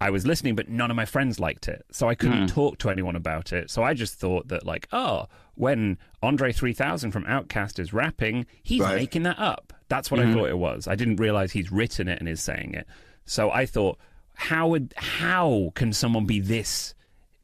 [0.00, 1.84] I was listening, but none of my friends liked it.
[1.92, 3.70] So I couldn't talk to anyone about it.
[3.70, 8.80] So I just thought that, like, oh, when Andre 3000 from OutKast is rapping, he's
[8.80, 8.96] Right.
[8.96, 9.72] making that up.
[9.88, 10.86] That's what I thought it was.
[10.88, 12.86] I didn't realize he's written it and is saying it.
[13.28, 13.98] So I thought,
[14.34, 16.94] how would how can someone be this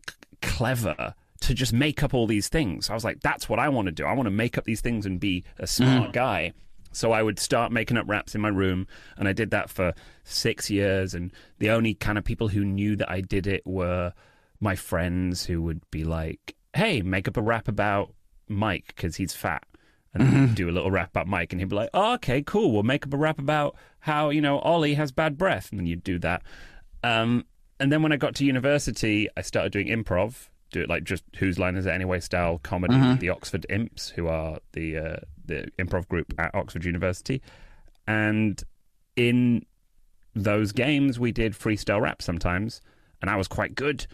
[0.08, 2.88] c- clever to just make up all these things?
[2.88, 4.04] I was like, that's what I want to do.
[4.04, 6.12] I want to make up these things and be a smart mm.
[6.12, 6.52] guy.
[6.92, 8.86] So I would start making up raps in my room,
[9.18, 11.12] and I did that for six years.
[11.12, 14.12] And the only kind of people who knew that I did it were
[14.60, 18.14] my friends who would be like, "Hey, make up a rap about
[18.48, 19.64] Mike because he's fat."
[20.14, 22.70] And then do a little rap about Mike, and he'd be like, "Oh, okay, cool.
[22.70, 25.86] We'll make up a rap about how you know Ollie has bad breath," and then
[25.86, 26.42] you'd do that.
[27.02, 27.46] Um,
[27.80, 31.24] and then when I got to university, I started doing improv, do it like just
[31.36, 35.16] whose line is it anyway style comedy with the Oxford Imps, who are the uh,
[35.46, 37.40] the improv group at Oxford University,
[38.06, 38.62] and
[39.16, 39.64] in
[40.34, 42.82] those games we did freestyle rap sometimes,
[43.22, 44.06] and I was quite good.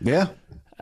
[0.00, 0.28] Yeah.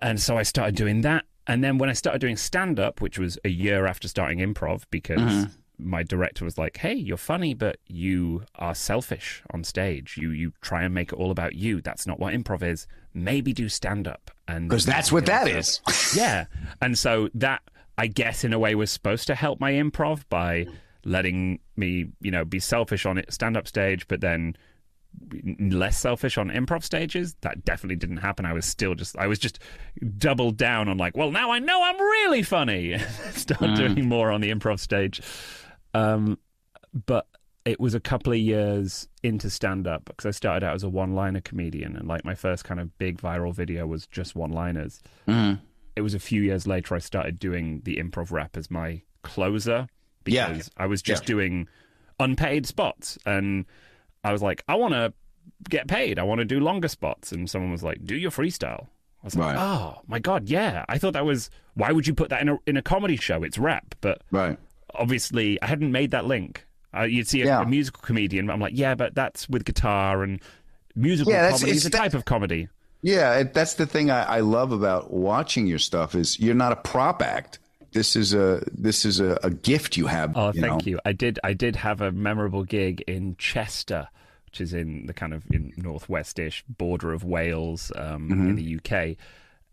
[0.00, 1.24] And so I started doing that.
[1.48, 4.84] And then when I started doing stand up, which was a year after starting improv,
[4.90, 5.46] because
[5.84, 10.16] my director was like, Hey, you're funny, but you are selfish on stage.
[10.16, 11.80] You you try and make it all about you.
[11.80, 12.86] That's not what improv is.
[13.14, 14.30] Maybe do stand up.
[14.48, 15.80] And Because that's what that is.
[16.16, 16.46] yeah.
[16.80, 17.62] And so that,
[17.98, 20.66] I guess, in a way, was supposed to help my improv by
[21.04, 24.56] letting me, you know, be selfish on it stand up stage, but then
[25.58, 27.36] less selfish on improv stages.
[27.42, 28.46] That definitely didn't happen.
[28.46, 29.58] I was still just, I was just
[30.18, 32.98] doubled down on like, well, now I know I'm really funny.
[33.30, 33.76] Start mm.
[33.76, 35.20] doing more on the improv stage.
[35.94, 36.38] Um,
[37.06, 37.26] but
[37.64, 40.88] it was a couple of years into stand up because I started out as a
[40.88, 44.50] one liner comedian and like my first kind of big viral video was just one
[44.50, 45.00] liners.
[45.94, 49.86] It was a few years later I started doing the improv rap as my closer
[50.26, 50.48] Yeah.
[50.48, 51.26] because I was just Yeah.
[51.28, 51.68] doing
[52.18, 53.66] unpaid spots and
[54.24, 55.12] I was like, I want to
[55.68, 56.18] get paid.
[56.18, 57.30] I want to do longer spots.
[57.32, 58.86] And someone was like, do your freestyle.
[59.22, 59.62] I was like, Right.
[59.62, 60.84] oh my God, yeah.
[60.88, 63.42] I thought that was, why would you put that in a, in a comedy show?
[63.44, 63.94] It's rap.
[64.00, 64.58] But Right.
[64.94, 66.66] Obviously I hadn't made that link.
[66.94, 67.62] Uh, you'd see a, Yeah.
[67.62, 70.40] a musical comedian, I'm like, yeah, but that's with guitar and
[70.94, 72.68] musical Yeah, comedy is it's a type of comedy.
[73.00, 76.72] Yeah, it, that's the thing I, I love about watching your stuff is you're not
[76.72, 77.58] a prop act.
[77.92, 80.36] This is a this is a, a gift you have.
[80.36, 80.90] Oh, you thank know?
[80.90, 80.98] you.
[81.04, 81.38] I did.
[81.44, 84.08] I did have a memorable gig in Chester,
[84.46, 88.48] which is in the kind of in northwestish border of Wales, um, Mm-hmm.
[88.50, 89.16] in the UK.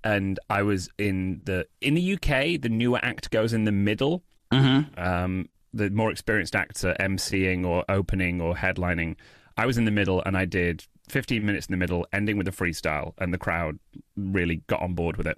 [0.03, 2.59] And I was in the in the UK.
[2.61, 4.23] The newer act goes in the middle.
[4.51, 4.99] Mm-hmm.
[4.99, 9.15] Um, the more experienced actor emceeing or opening or headlining.
[9.57, 12.47] I was in the middle, and I did 15 minutes in the middle, ending with
[12.47, 13.79] a freestyle, and the crowd
[14.15, 15.37] really got on board with it.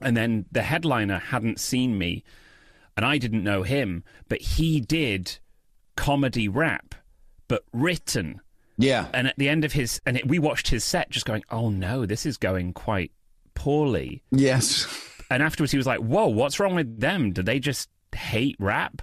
[0.00, 2.24] And then the headliner hadn't seen me,
[2.96, 5.38] and I didn't know him, but he did
[5.96, 6.94] comedy rap,
[7.48, 8.40] but written.
[8.76, 9.06] Yeah.
[9.12, 11.70] And at the end of his, and it, we watched his set, just going, "Oh
[11.70, 13.12] no, this is going quite
[13.54, 14.86] poorly." Yes.
[15.30, 17.32] And afterwards, he was like, "Whoa, what's wrong with them?
[17.32, 19.02] Do they just hate rap?"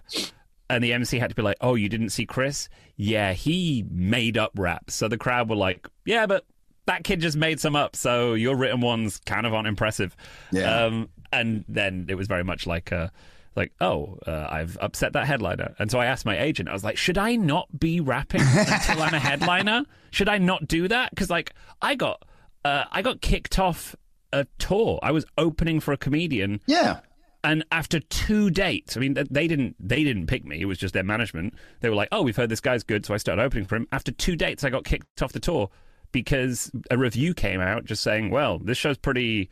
[0.69, 2.69] And the MC had to be like, "Oh, you didn't see Chris?
[2.95, 6.45] Yeah, he made up rap." So the crowd were like, "Yeah, but
[6.85, 10.15] that kid just made some up, so your written ones kind of aren't impressive."
[10.51, 10.85] Yeah.
[10.85, 13.09] Um, and then it was very much like, uh,
[13.55, 16.83] like, "Oh, uh, I've upset that headliner." And so I asked my agent, I was
[16.85, 19.83] like, "Should I not be rapping until I'm a headliner?
[20.11, 21.09] Should I not do that?
[21.09, 22.23] Because like I got,
[22.63, 23.95] uh, I got kicked off."
[24.33, 24.97] A tour.
[25.03, 27.01] I was opening for a comedian Yeah.
[27.43, 30.61] And after two dates, I mean, they didn't they didn't pick me.
[30.61, 31.53] It was just their management.
[31.79, 33.87] They were like, "Oh, we've heard this guy's good," so I started opening for him.
[33.91, 35.69] After two dates, I got kicked off the tour
[36.11, 39.49] because a review came out just saying, "Well, this show's pretty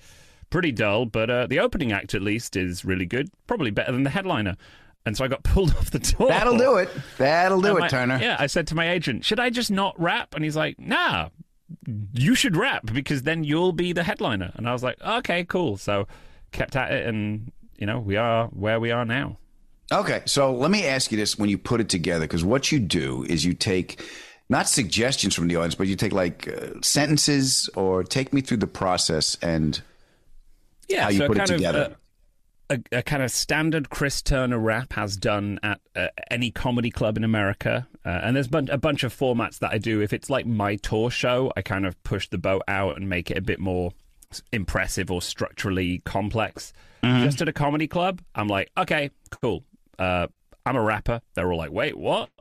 [0.50, 4.04] pretty dull, but uh, the opening act at least is really good, probably better than
[4.04, 4.56] the headliner."
[5.06, 6.28] And so I got pulled off the tour.
[6.28, 6.90] That'll do it.
[7.18, 8.20] That'll do And it, my- Turner.
[8.22, 11.30] Yeah, I said to my agent, "Should I just not rap?" And he's like, "Nah."
[12.14, 14.52] You should rap because then you'll be the headliner.
[14.56, 15.78] And I was like, okay, cool.
[15.78, 16.08] So
[16.52, 19.38] kept at it, and you know, we are where we are now.
[19.92, 22.80] Okay, so let me ask you this: When you put it together, because what you
[22.80, 24.04] do is you take
[24.50, 28.58] not suggestions from the audience, but you take like uh, sentences or take me through
[28.58, 29.82] the process and
[30.88, 31.96] Yeah, how you so put it kind of, together.
[32.70, 36.90] uh, a, a kind of standard Chris Turner rap has done at uh, any comedy
[36.92, 37.88] club in America.
[38.06, 40.02] Uh, and there's bun- a bunch of formats that I do.
[40.02, 43.30] If it's like my tour show, I kind of push the boat out and make
[43.32, 43.92] it a bit more
[44.52, 46.74] impressive or structurally complex.
[47.04, 47.24] Mm-hmm.
[47.24, 49.64] Just at a comedy club, I'm like, okay, cool.
[49.98, 50.28] Uh,
[50.66, 51.22] I'm a rapper.
[51.34, 52.30] They're all like, wait, what?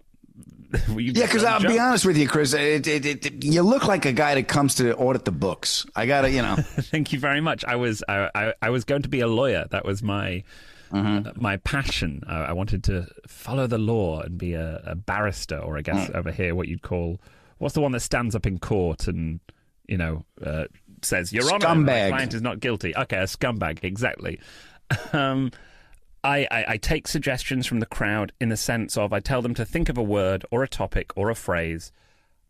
[0.89, 1.71] Yeah, because I'll joke?
[1.73, 4.75] be honest with you, Chris, it, it, it, you look like a guy that comes
[4.75, 5.87] to audit the books.
[5.97, 7.65] I gotta, you know, Thank you very much.
[7.65, 9.67] I was I, I, I was going to be a lawyer.
[9.71, 10.45] That was my
[10.93, 12.23] uh, my passion.
[12.27, 16.11] I, I wanted to follow the law and be a, a barrister, or I guess
[16.13, 17.19] over here what you'd call
[17.57, 19.41] what's the one that stands up in court and
[19.89, 20.65] you know, uh,
[21.05, 21.85] says, Your Honor, Scumbag.
[21.87, 22.95] my client is not guilty.
[22.97, 24.41] Okay, a scumbag, exactly.
[25.13, 25.53] Um,
[26.25, 29.55] I, I, I take suggestions from the crowd in the sense of I tell them
[29.55, 31.93] to think of a word or a topic or a phrase,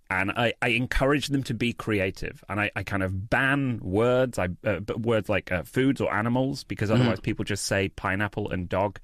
[0.08, 2.42] and I, I encourage them to be creative.
[2.48, 6.64] And I, I kind of ban words, I uh, words like uh, foods or animals,
[6.64, 9.00] because otherwise people just say pineapple and dog.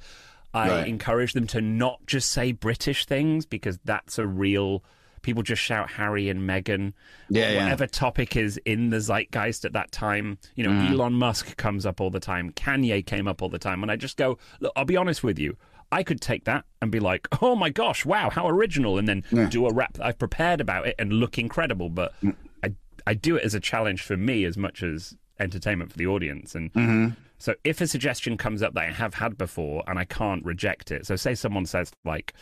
[0.54, 0.86] I Right.
[0.88, 4.82] encourage them to not just say British things because that's a real.
[5.24, 6.92] People just shout Harry and Meghan.
[7.28, 7.64] Yeah, yeah.
[7.64, 10.38] Whatever topic is in the zeitgeist at that time.
[10.54, 10.90] You know, mm.
[10.90, 12.52] Elon Musk comes up all the time.
[12.52, 13.82] Kanye came up all the time.
[13.82, 15.56] And I just go, look, I'll be honest with you.
[15.90, 18.98] I could take that and be like, oh my gosh, wow, how original.
[18.98, 21.88] And then do a rap that I've prepared about it and look incredible.
[21.88, 22.36] But mm.
[22.62, 22.74] I,
[23.06, 26.54] I do it as a challenge for me as much as entertainment for the audience.
[26.54, 27.08] And mm-hmm.
[27.38, 30.90] so if a suggestion comes up that I have had before and I can't reject
[30.90, 32.34] it, so say someone says like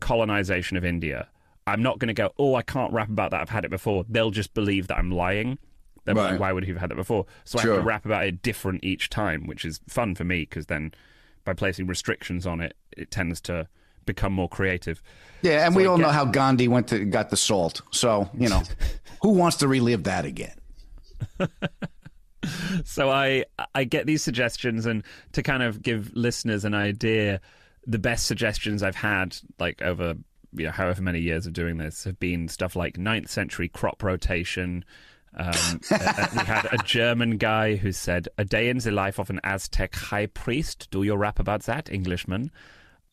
[0.00, 1.28] colonization of India,
[1.66, 3.40] I'm not going to go, oh, I can't rap about that.
[3.40, 4.04] I've had it before.
[4.08, 5.58] They'll just believe that I'm lying.
[6.04, 6.40] They'll be like, Right.
[6.40, 7.26] why would he have had it before?
[7.44, 7.72] So I Sure.
[7.74, 10.92] have to rap about it different each time, which is fun for me because then
[11.44, 13.66] by placing restrictions on it, it tends to
[14.04, 15.02] become more creative.
[15.42, 17.82] Yeah, and we all know how Gandhi went to got the salt.
[17.90, 18.62] So you know,
[19.22, 20.54] who wants to relive that again?
[22.84, 25.02] so I I get these suggestions and
[25.32, 27.40] to kind of give listeners an idea,
[27.86, 30.14] the best suggestions I've had like over
[30.56, 34.02] you know however many years of doing this have been stuff like 9th century crop
[34.02, 34.84] rotation.
[35.36, 35.52] Um,
[35.90, 39.40] uh, we had a German guy who said, "A day in the life of an
[39.44, 42.50] Aztec high priest." Do your rap about that, Englishman?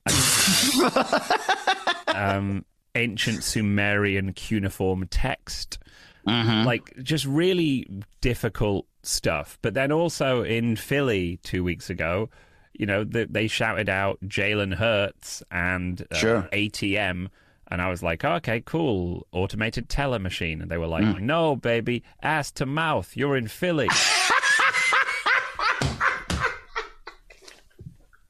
[2.08, 5.80] um, ancient Sumerian cuneiform text
[6.26, 7.88] like just really
[8.22, 9.58] difficult stuff.
[9.62, 12.30] But then also in Philly two weeks ago,
[12.74, 16.50] you know, the, they shouted out Jalen Hurts and uh, Sure.
[16.52, 17.30] ATM.
[17.70, 20.62] And I was like, okay, cool, automated teller machine.
[20.62, 23.16] And they were like, no, baby, ass to mouth.
[23.18, 23.88] You're in Philly.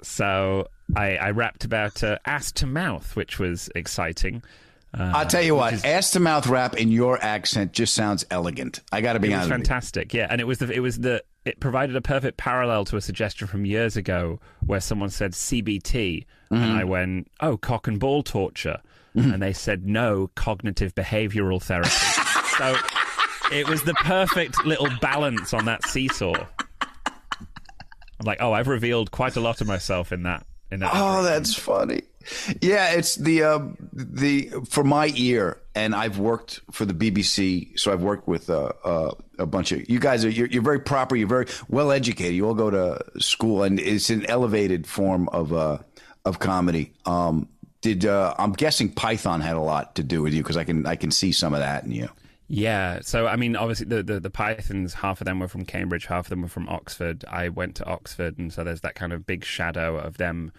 [0.02, 4.44] so I, I rapped about uh, ass to mouth, which was exciting.
[4.98, 8.26] Uh, I'll tell you what, is- ass to mouth rap in your accent just sounds
[8.30, 8.82] elegant.
[8.92, 9.50] I got to be it was honest.
[9.50, 10.28] fantastic, yeah.
[10.30, 13.48] And it was the it was the it provided a perfect parallel to a suggestion
[13.48, 16.78] from years ago where someone said CBT, and Mm-hmm.
[16.78, 18.80] I went, "Oh, cock and ball torture,"
[19.16, 21.90] and they said, "No, cognitive behavioral therapy."
[22.58, 22.76] so
[23.52, 26.34] it was the perfect little balance on that seesaw.
[26.82, 30.92] I'm like, "Oh, I've revealed quite a lot of myself in that." In that.
[30.94, 32.02] Oh, that's funny.
[32.62, 33.60] Yeah, it's the uh,
[33.92, 38.72] the for my ear, and I've worked for the BBC, so I've worked with uh,
[38.84, 40.24] uh, a bunch of you guys.
[40.26, 41.16] Are you're, you're very proper.
[41.16, 42.36] You're very well educated.
[42.36, 45.80] You all go to school, and it's an elevated form of uh,
[46.26, 46.94] of comedy.
[47.06, 47.50] Um,
[47.82, 50.86] did uh, I'm guessing Python had a lot to do with you because I can
[50.86, 52.10] I can see some of that in you.
[52.48, 56.06] Yeah, so I mean, obviously the, the the Pythons, half of them were from Cambridge,
[56.06, 57.26] half of them were from Oxford.
[57.28, 60.52] I went to Oxford, and so there's that kind of big shadow of them,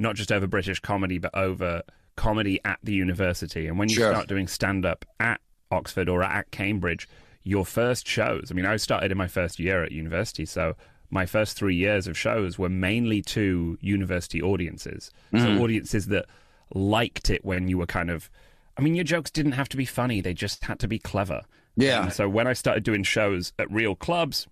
[0.00, 1.82] not just over British comedy, but over
[2.16, 3.66] comedy at the university.
[3.66, 4.12] And when you Sure.
[4.12, 7.06] start doing stand up at Oxford or at Cambridge,
[7.42, 8.50] your first shows.
[8.50, 10.74] I mean, I started in my first year at university, so
[11.10, 15.10] my first three years of shows were mainly to university audiences.
[15.32, 15.60] So mm.
[15.60, 16.26] audiences that
[16.74, 18.30] liked it when you were kind of.
[18.76, 21.42] I mean, your jokes didn't have to be funny; they just had to be clever.
[21.76, 22.04] Yeah.
[22.04, 24.46] And so when I started doing shows at real clubs,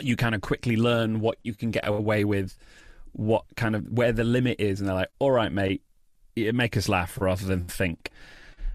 [0.00, 2.56] you kind of quickly learn what you can get away with,
[3.12, 5.82] what kind of where the limit is, and they're like, "All right, mate,
[6.36, 8.10] make us laugh rather than think."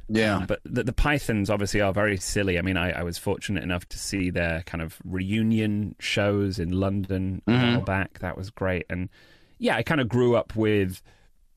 [0.07, 0.37] Yeah.
[0.37, 2.59] Um, but the, the Pythons obviously are very silly.
[2.59, 6.71] I mean, I, I was fortunate enough to see their kind of reunion shows in
[6.71, 7.71] London a mm-hmm.
[7.71, 8.19] while back.
[8.19, 8.85] That was great.
[8.89, 9.09] And
[9.57, 11.01] yeah, I kind of grew up with,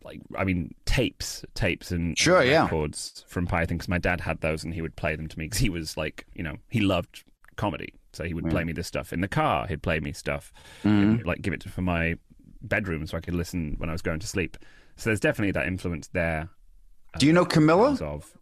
[0.03, 2.63] like, I mean, tapes, tapes and, and Sure, yeah.
[2.63, 5.45] records from Python because my dad had those and he would play them to me
[5.45, 7.25] because he was like, you know, he loved
[7.57, 7.93] comedy.
[8.15, 8.69] So he would play mm.
[8.69, 9.67] me this stuff in the car.
[9.67, 10.51] He'd play me stuff,
[10.83, 10.87] mm.
[10.91, 12.17] and, like give it to, for my
[12.63, 14.57] bedroom so I could listen when I was going to sleep.
[14.97, 16.49] So there's definitely that influence there
[17.19, 17.97] Do you know Camilla?
[18.01, 18.33] of.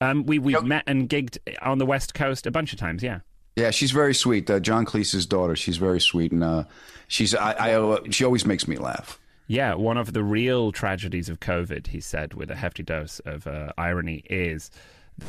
[0.00, 3.02] Um, we we met and gigged on the west coast a bunch of times.
[3.02, 3.20] Yeah,
[3.56, 4.48] Yeah, she's very sweet.
[4.48, 5.56] Uh, John Cleese's daughter.
[5.56, 6.64] She's very sweet, and uh,
[7.08, 9.18] she's I, I uh, she always makes me laugh.
[9.48, 9.74] yeah.
[9.74, 13.72] One of the real tragedies of COVID, he said, with a hefty dose of uh,
[13.76, 14.70] irony, is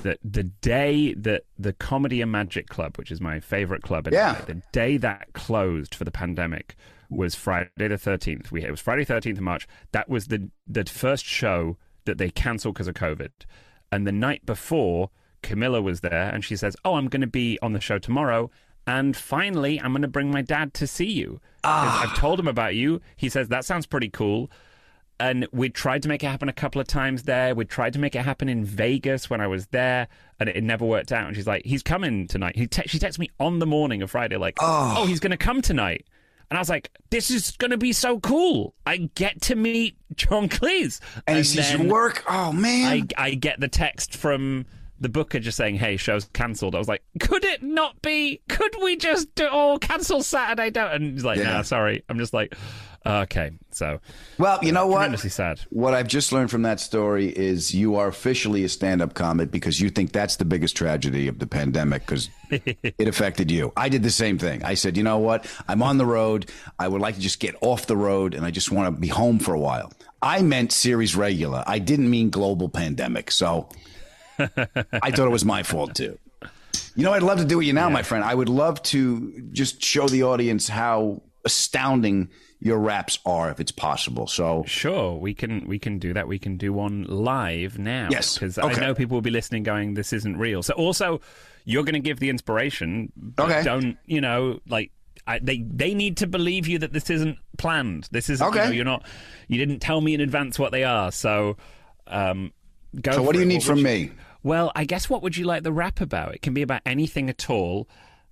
[0.04, 4.14] that the day that the Comedy and Magic Club, which is my favorite club, in
[4.14, 4.34] Yeah.
[4.34, 6.76] LA, the day that closed for the pandemic
[7.10, 8.52] was Friday the thirteenth.
[8.52, 9.68] We it was Friday thirteenth of March.
[9.92, 13.32] That was the the first show that they cancelled because of COVID.
[13.92, 15.10] And the night before,
[15.42, 18.52] Camilla was there, and she says, "Oh, I'm going to be on the show tomorrow."
[18.88, 21.42] And finally, I'm going to bring my dad to see you.
[21.64, 22.16] 'Cause I've ah.
[22.18, 23.02] told him about you.
[23.16, 24.50] He says that sounds pretty cool.
[25.22, 27.54] and we tried to make it happen a couple of times there.
[27.54, 30.08] We tried to make it happen in Vegas when I was there,
[30.40, 31.28] and it, it never worked out.
[31.28, 34.12] And she's like, "He's coming tonight." He te- she texted me on the morning of
[34.12, 34.96] Friday, like, ah.
[35.00, 36.06] "Oh, he's going to come tonight."
[36.50, 38.74] And I was like, "This is going to be so cool!
[38.86, 42.24] I get to meet John Cleese." And he sees your work.
[42.28, 43.08] Oh man.
[43.18, 44.66] I I get the text from
[45.00, 48.42] the booker just saying, "Hey, show's cancelled." I was like, "Could it not be?
[48.50, 50.92] Could we just do oh cancel Saturday?" Don't.
[50.92, 51.54] And he's like, Yeah.
[51.54, 52.56] "Nah, sorry." I'm just like,
[53.06, 54.00] "Okay." So,
[54.38, 54.98] Well, you uh, know what?
[54.98, 55.62] tremendously sad.
[55.70, 59.80] What I've just learned from that story is you are officially a stand-up comic because
[59.80, 63.72] you think that's the biggest tragedy of the pandemic because it affected you.
[63.78, 64.64] I did the same thing.
[64.66, 65.46] I said, you know what?
[65.68, 66.50] I'm on the road.
[66.78, 69.08] I would like to just get off the road and I just want to be
[69.08, 69.94] home for a while.
[70.22, 71.64] I meant series regular.
[71.66, 73.32] I didn't mean global pandemic.
[73.32, 73.70] So
[74.40, 76.18] I thought it was my fault too.
[76.96, 78.24] You know, I'd love to do it you now, my friend.
[78.24, 82.30] I would love to just show the audience how astounding
[82.60, 84.28] your raps are, if it's possible.
[84.28, 86.28] So Sure, we can we can do that.
[86.28, 88.10] We can do one live now.
[88.12, 88.76] Yes, because okay.
[88.76, 91.22] I know people will be listening, going, "This isn't real." So also,
[91.64, 93.12] you're going to give the inspiration.
[93.16, 93.64] But Okay.
[93.64, 94.92] Don't you know like.
[95.28, 98.08] I, they they need to believe you that this isn't planned.
[98.12, 98.48] This isn't.
[98.48, 98.64] Okay.
[98.64, 99.06] You know, you're not.
[99.48, 101.12] You didn't tell me in advance what they are.
[101.12, 101.56] So,
[102.08, 102.52] um,
[103.00, 103.12] go.
[103.12, 103.50] So what do you it.
[103.50, 104.12] need from me?
[104.44, 106.36] Well, I guess what would you like the rap about?
[106.36, 107.90] It can be about anything at all.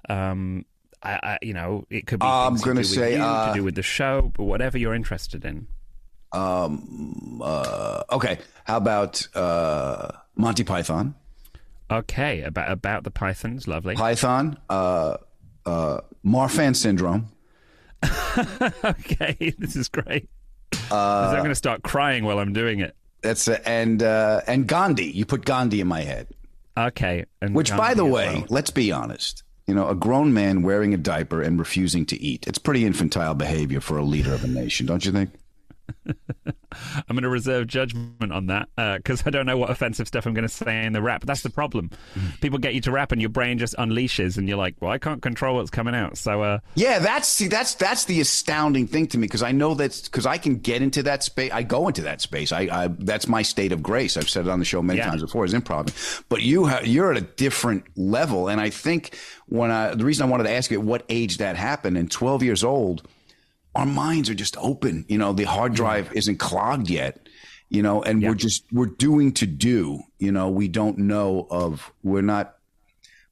[0.09, 0.65] Um,
[1.03, 2.25] I, I you know, it could be.
[2.25, 4.43] I'm things to gonna do with say, you, uh, to do with the show, but
[4.43, 5.67] whatever you're interested in.
[6.31, 7.41] Um.
[7.43, 8.39] Uh, okay.
[8.65, 11.15] How about uh, Monty Python?
[11.89, 13.95] Okay, about about the pythons, lovely.
[13.95, 14.57] Python.
[14.69, 15.17] Uh,
[15.65, 17.29] uh, Marfan syndrome.
[18.83, 20.29] okay, this is great.
[20.91, 22.95] Uh, I'm going to start crying while I'm doing it.
[23.21, 25.05] That's a, and uh, and Gandhi.
[25.05, 26.27] You put Gandhi in my head.
[26.77, 28.45] Okay, and Which, by the way, well.
[28.49, 29.43] let's be honest.
[29.65, 32.47] You know, a grown man wearing a diaper and refusing to eat.
[32.47, 35.31] It's pretty infantile behavior for a leader of a nation, don't you think?
[37.09, 40.33] I'm going to reserve judgment on that because I don't know what offensive stuff I'm
[40.33, 41.25] going to say in the rap.
[41.25, 41.89] That's the problem.
[42.41, 44.97] People get you to rap, and your brain just unleashes, and you're like, "Well, I
[44.97, 49.07] can't control what's coming out." So, uh, Yeah, that's see, that's that's the astounding thing
[49.07, 51.51] to me because I know that's because I can get into that space.
[51.51, 52.51] I go into that space.
[52.51, 54.17] I, I that's my state of grace.
[54.17, 55.09] I've said it on the show many Yeah.
[55.09, 55.45] times before.
[55.45, 59.17] Is improv, but you ha- you're at a different level, and I think
[59.47, 62.11] when I the reason I wanted to ask you at what age that happened, and
[62.11, 63.07] 12 years old,
[63.75, 65.05] our minds are just open.
[65.07, 67.27] You know, the hard drive isn't clogged yet.
[67.69, 70.01] You know, and we're just we're doing to do.
[70.19, 72.55] You know, we don't know of we're not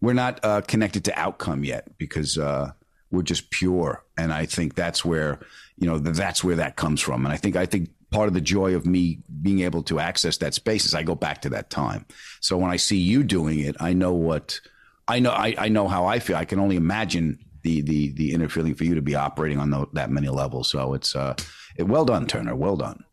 [0.01, 2.71] we're not uh, connected to outcome yet because uh,
[3.11, 5.39] we're just pure and i think that's where
[5.77, 8.41] you know that's where that comes from and i think i think part of the
[8.41, 11.69] joy of me being able to access that space is i go back to that
[11.69, 12.05] time
[12.39, 14.59] so when i see you doing it i know what
[15.07, 18.31] i know i, I know how i feel i can only imagine the the the
[18.33, 21.35] inner feeling for you to be operating on tho- that many levels so it's uh
[21.77, 23.03] it, well done turner well done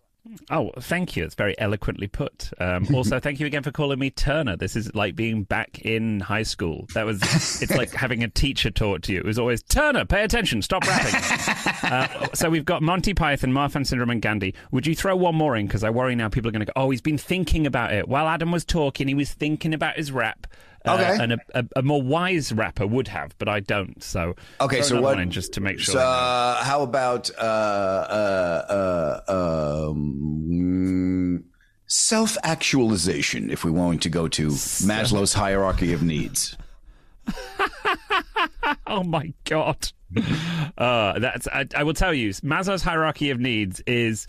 [0.51, 1.25] oh, thank you.
[1.25, 2.51] It's very eloquently put.
[2.59, 4.57] Um, also, thank you again for calling me Turner.
[4.57, 6.87] This is like being back in high school.
[6.95, 7.21] That was.
[7.63, 9.19] It's like having a teacher talk to you.
[9.19, 10.05] It was always Turner.
[10.05, 10.63] Pay attention.
[10.63, 11.15] Stop rapping.
[11.91, 14.55] uh, so we've got Monty Python, Marfan Syndrome, and Gandhi.
[14.71, 15.67] Would you throw one more in?
[15.67, 16.73] Because I worry now people are going to go.
[16.77, 19.09] Oh, he's been thinking about it while Adam was talking.
[19.09, 20.47] He was thinking about his rap.
[20.85, 21.23] Uh, Okay.
[21.23, 24.03] and a, a, a more wise rapper would have, but I don't.
[24.03, 25.29] So Okay, so what?
[25.29, 25.95] just to make sure.
[25.95, 31.45] So, uh, how about uh, uh, uh, um,
[31.87, 33.51] self actualization?
[33.51, 34.49] If we're going to go to
[34.87, 36.57] Maslow's hierarchy of needs.
[38.87, 39.93] oh my god
[40.77, 44.27] uh, that's I, I will tell you maslow's hierarchy of needs is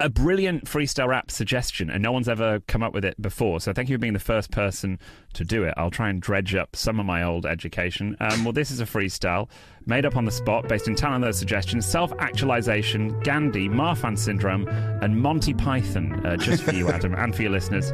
[0.00, 3.60] a brilliant freestyle rap suggestion and no one's ever come up with it before.
[3.60, 4.98] So thank you for being the first person
[5.34, 5.74] to do it.
[5.76, 8.16] I'll try and dredge up some of my old education.
[8.20, 9.48] Um, well this is a freestyle
[9.86, 14.68] made up on the spot based entirely on those suggestions self-actualization gandhi marfan syndrome
[15.02, 16.24] and monty python.
[16.24, 17.92] Uh, just for you adam and for your listeners.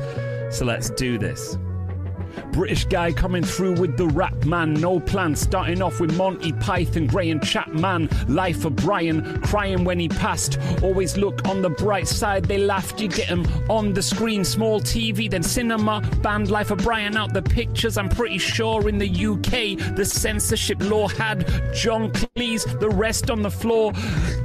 [0.51, 1.57] So let's do this
[2.53, 5.37] British guy coming through with the rap man, no plan.
[5.37, 8.09] Starting off with Monty Python, Graham Chapman.
[8.29, 10.59] Life of Brian, crying when he passed.
[10.83, 12.45] Always look on the bright side.
[12.45, 14.45] They laughed, you get him on the screen.
[14.45, 16.01] Small TV, then cinema.
[16.23, 17.97] Banned Life of Brian out the pictures.
[17.99, 23.43] I'm pretty sure in the UK the censorship law had John Cleese, the rest on
[23.43, 23.93] the floor.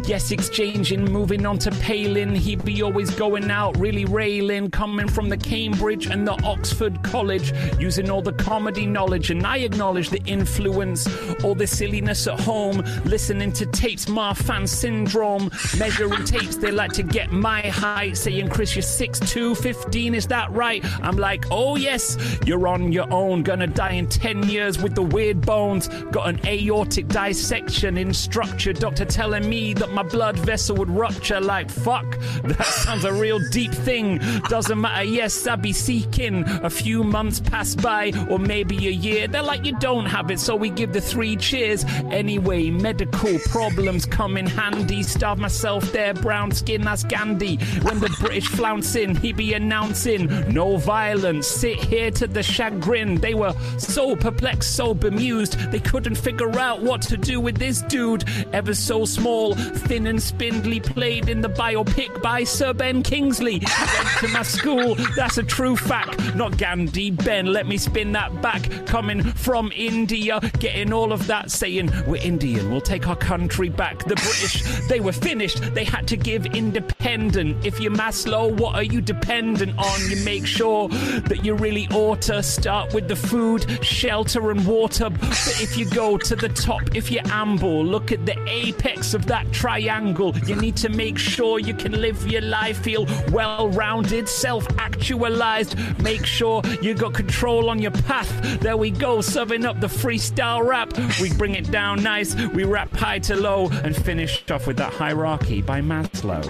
[0.05, 2.35] Yes, exchanging, moving on to Palin.
[2.35, 7.53] He'd be always going out, really railing, coming from the Cambridge and the Oxford College,
[7.79, 9.31] using all the comedy knowledge.
[9.31, 11.07] And I acknowledge the influence,
[11.41, 15.49] all the silliness at home, listening to tapes, Marfan syndrome,
[15.79, 16.57] measuring tapes.
[16.57, 20.83] They like to get my height, saying, Chris, you're 6'2, 15, is that right?
[21.01, 25.01] I'm like, oh yes, you're on your own, gonna die in 10 years with the
[25.01, 25.87] weird bones.
[26.11, 31.39] Got an aortic dissection in structure, doctor telling me that my blood vessel would rupture
[31.39, 32.17] like fuck.
[32.43, 34.19] That sounds a real deep thing.
[34.49, 36.43] Doesn't matter, yes, I'd be seeking.
[36.63, 39.27] A few months pass by, or maybe a year.
[39.27, 41.85] They're like, you don't have it, so we give the three cheers.
[42.11, 45.03] Anyway, medical problems come in handy.
[45.03, 47.57] Starve myself there, brown skin, that's Gandhi.
[47.83, 51.47] When the British flounce in, he be announcing no violence.
[51.47, 53.15] Sit here to the chagrin.
[53.15, 57.81] They were so perplexed, so bemused, they couldn't figure out what to do with this
[57.83, 58.23] dude.
[58.53, 63.59] Ever so small, thin and spindly, played in the biopic by Sir Ben Kingsley.
[63.59, 66.35] Went to my school, that's a true fact.
[66.35, 68.69] Not Gandhi, Ben, let me spin that back.
[68.85, 73.99] Coming from India, getting all of that, saying, We're Indian, we'll take our country back.
[73.99, 77.65] The British, they were finished, they had to give independent.
[77.65, 80.09] If you're Maslow, what are you dependent on?
[80.09, 85.09] You make sure that you really ought to start with the food, shelter, and water.
[85.09, 89.25] But if you go to the top, if you amble, look at the apex of
[89.27, 90.37] that triangle.
[90.45, 95.75] You need to make sure you can live your life, feel well rounded, self actualized.
[96.03, 98.29] Make sure you got control on your path.
[98.59, 100.93] There we go, serving up the freestyle rap.
[101.19, 104.93] We bring it down nice, we rap high to low, and finish off with that
[104.93, 106.43] hierarchy by Maslow.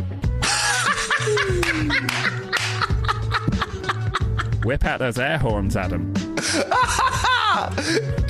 [4.65, 6.13] Whip out those air horns, Adam.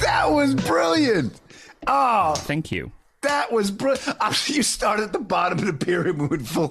[0.03, 1.39] that was brilliant.
[1.87, 2.91] Oh, thank you.
[3.23, 4.17] That was brilliant.
[4.47, 6.69] You start at the bottom of the pyramid with full,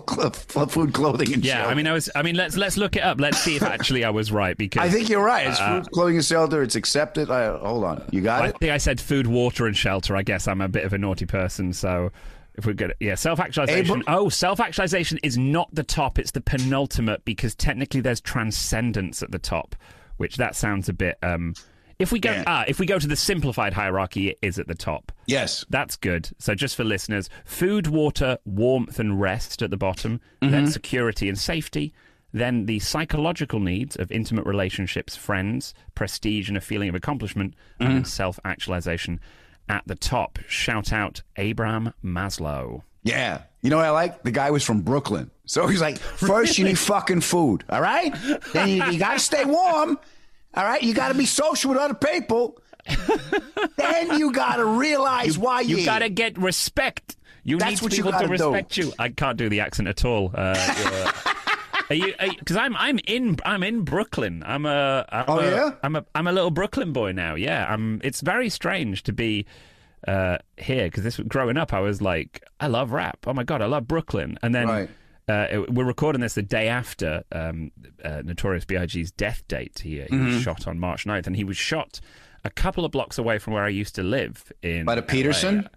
[0.67, 1.47] food, clothing, and shelter.
[1.47, 1.71] Yeah, shelter.
[1.71, 2.11] I mean, I was.
[2.15, 3.21] I mean, let's let's look it up.
[3.21, 5.47] Let's see if actually I was right because I think you're right.
[5.47, 6.63] It's uh, food, clothing, and shelter.
[6.63, 7.31] It's accepted.
[7.31, 8.55] I, hold on, you got I it.
[8.55, 10.15] I think I said food, water, and shelter.
[10.17, 12.11] I guess I'm a bit of a naughty person, so
[12.55, 14.03] if we're good, yeah, self actualization.
[14.07, 19.31] Oh, self actualization is not the top; it's the penultimate because technically there's transcendence at
[19.31, 19.75] the top,
[20.19, 21.19] which that sounds a bit.
[21.23, 21.55] um
[22.03, 22.45] if we go, Yeah.
[22.47, 25.13] ah, if we go to the simplified hierarchy, it is at the top.
[25.27, 26.29] Yes, that's good.
[26.39, 30.21] So just for listeners, food, water, warmth, and rest at the bottom.
[30.41, 30.73] Then Mhm.
[30.73, 31.95] security and safety.
[32.35, 37.89] Then the psychological needs of intimate relationships, friends, prestige, and a feeling of accomplishment, and
[37.89, 37.97] Mm-hmm.
[37.99, 39.21] then self-actualization
[39.69, 40.39] at the top.
[40.49, 42.83] Shout out Abraham Maslow.
[43.05, 43.43] Yeah.
[43.63, 44.23] You know what I like?
[44.23, 45.31] The guy was from Brooklyn.
[45.45, 48.15] So he's like, first you need fucking food, all right?
[48.53, 49.99] Then you, you got to stay warm,
[50.55, 50.83] all right?
[50.83, 52.59] You got to be social with other people.
[53.77, 57.17] then you got to realize why you You got to get respect.
[57.45, 58.31] You That's need what you people to do.
[58.33, 58.93] respect you.
[58.99, 60.31] I can't do the accent at all.
[60.35, 61.13] Uh,
[61.91, 62.15] Are you?
[62.39, 64.43] Because I'm I'm in I'm in Brooklyn.
[64.47, 65.71] I'm a I'm Oh, a, yeah?
[65.83, 67.35] I'm a I'm a little Brooklyn boy now.
[67.35, 67.67] Yeah.
[67.69, 68.01] I'm.
[68.05, 69.47] It's very strange to be
[70.07, 73.19] uh, here because this growing up I was like I love rap.
[73.27, 74.39] Oh my god, I love Brooklyn.
[74.43, 74.91] And then Right.
[75.29, 77.71] Uh, we're recording this the day after um,
[78.05, 79.81] uh, Notorious B.I.G.'s death date.
[79.83, 80.43] He, he was Mhm.
[80.43, 82.01] shot on March 9th, and he was shot
[82.45, 85.07] a couple of blocks away from where I used to live in By the LA.
[85.07, 85.69] Petersen?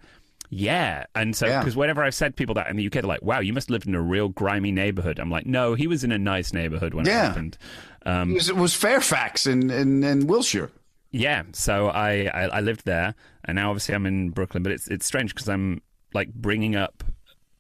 [0.50, 1.60] Yeah, and so Yeah.
[1.60, 3.74] because whenever I've said people that in the UK, they're like, "Wow, you must have
[3.74, 6.94] lived in a real grimy neighborhood." I'm like, "No, he was in a nice neighborhood
[6.94, 7.58] when it happened."
[8.06, 10.72] Um, It was, it was Fairfax in, in, in Wilshire.
[11.12, 14.62] yeah, so I, I I lived there, and now obviously I'm in Brooklyn.
[14.64, 15.82] But it's it's strange because I'm
[16.14, 17.04] like bringing up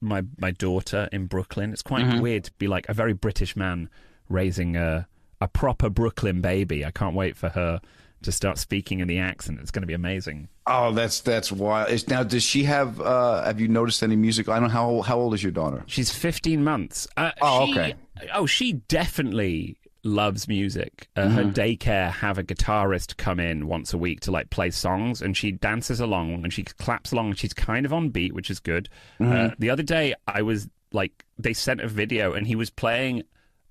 [0.05, 1.73] my my daughter in Brooklyn.
[1.73, 2.21] It's quite Mhm.
[2.21, 3.89] weird to be like a very British man
[4.29, 5.07] raising a
[5.41, 6.85] a proper Brooklyn baby.
[6.85, 7.81] I can't wait for her
[8.21, 9.59] to start speaking in the accent.
[9.61, 10.47] It's going to be amazing.
[10.65, 11.89] Oh, that's that's wild.
[11.91, 12.99] Is, now, does she have?
[13.01, 14.47] Uh, have you noticed any music?
[14.49, 15.83] I don't know how how old is your daughter?
[15.87, 17.07] She's 15 months.
[17.17, 17.93] Uh, Oh, she- okay.
[18.33, 21.09] Oh, she definitely loves music.
[21.15, 21.53] Uh, Her Mhm.
[21.53, 25.51] daycare have a guitarist come in once a week to like play songs, and she
[25.51, 27.29] dances along and she claps along.
[27.31, 28.87] And she's kind of on beat, which is good.
[29.19, 29.55] Uh, Mhm.
[29.59, 33.23] the other day, I was like, they sent a video, and he was playing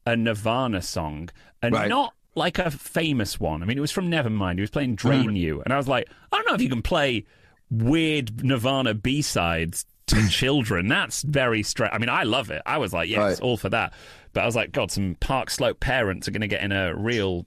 [0.05, 1.31] a Nirvana song,
[1.63, 1.89] and Right.
[1.89, 3.63] not like a famous one.
[3.63, 4.57] I mean, it was from Nevermind.
[4.57, 6.83] He was playing Drain You, and I was like, I don't know if you can
[6.83, 7.25] play
[7.71, 10.89] weird Nirvana B sides to children.
[10.89, 11.93] That's very strange.
[11.95, 12.63] I mean, I love it.
[12.67, 13.41] I was like, yes, Right.
[13.41, 13.93] all for that.
[14.33, 16.95] But I was like, God, some Park Slope parents are going to get in a
[16.95, 17.47] real,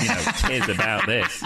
[0.00, 1.42] you know, tiz about this.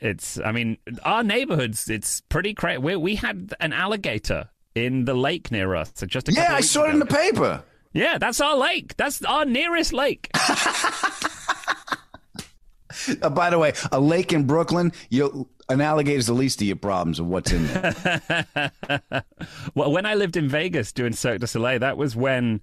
[0.00, 2.78] It's, I mean, our neighborhoods, it's pretty crazy.
[2.78, 6.84] We, we had an alligator in the lake near us just a Yeah, I saw
[6.86, 7.62] it in the paper.
[7.92, 8.96] Yeah, that's our lake.
[8.96, 10.30] That's our nearest lake.
[13.22, 16.76] Uh, by the way, a lake in Brooklyn, you an alligator's the least of your
[16.76, 18.72] problems of what's in there.
[19.74, 22.60] well, when I lived in Vegas doing Cirque du Soleil, that was when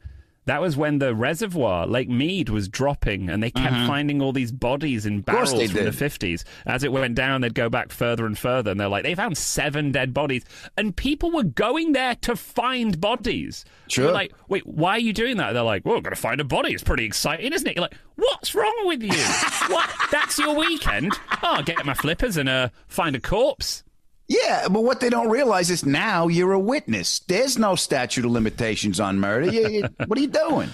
[0.48, 3.88] that was when the reservoir, Lake Mead, was dropping, and they kept Mhm.
[3.88, 6.43] finding all these bodies in barrels from the fifties.
[6.66, 9.38] As it went down, they'd go back further and further, and they're like, they found
[9.38, 10.43] seven dead bodies,
[10.76, 13.64] and people were going there to find bodies.
[13.88, 14.12] Sure.
[14.12, 15.54] Like, wait, why are you doing that?
[15.54, 16.74] They're like, well, we're going to find a body.
[16.74, 17.76] It's pretty exciting, isn't it?
[17.76, 19.10] You're like, what's wrong with you?
[19.68, 19.89] what?
[20.12, 21.14] That's your weekend?
[21.43, 23.84] Oh, I'll get my flippers and uh, find a corpse.
[24.28, 27.20] Yeah, but what they don't realize is now you're a witness.
[27.20, 29.52] There's no statute of limitations on murder.
[29.52, 30.70] You, you, what are you doing?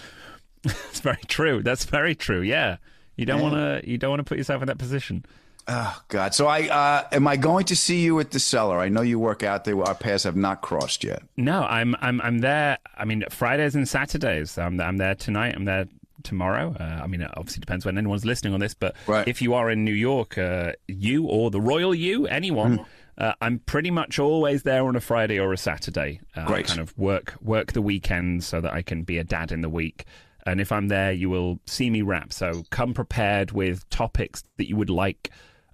[0.64, 1.62] That's very true.
[1.62, 2.42] That's very true.
[2.42, 2.78] Yeah,
[3.16, 3.90] you don't want to.
[3.90, 5.26] You don't want to put yourself in that position.
[5.68, 6.34] Oh God!
[6.34, 8.80] So I uh, am I going to see you at the cellar?
[8.80, 9.82] I know you work out there.
[9.82, 11.22] Our paths have not crossed yet.
[11.38, 12.80] No, I'm I'm I'm there.
[12.98, 14.58] I mean, Fridays and Saturdays.
[14.58, 15.54] I'm I'm there tonight.
[15.56, 15.86] I'm there
[16.24, 16.76] tomorrow.
[16.80, 19.28] Uh, I mean, it obviously depends when anyone's listening on this, but Right.
[19.28, 22.78] if you are in New York, uh, you or the Royal You, anyone.
[22.78, 22.84] Hmm.
[23.18, 26.20] Uh, I'm pretty much always there on a Friday or a Saturday.
[26.36, 26.68] Uh, Great.
[26.68, 29.70] kind of work work the weekends so that I can be a dad in the
[29.70, 30.06] week.
[30.46, 32.34] And if I'm there, you will see me rap.
[32.34, 35.30] So come prepared with topics that you would like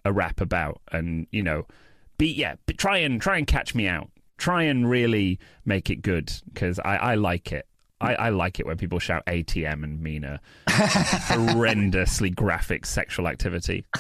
[0.06, 1.66] a rap about, and you know,
[2.18, 4.10] be yeah, but try and try and catch me out.
[4.38, 7.66] Try and really make it good because I, I like it.
[8.02, 13.86] I, I like it when people shout ATM and mean a horrendously graphic sexual activity.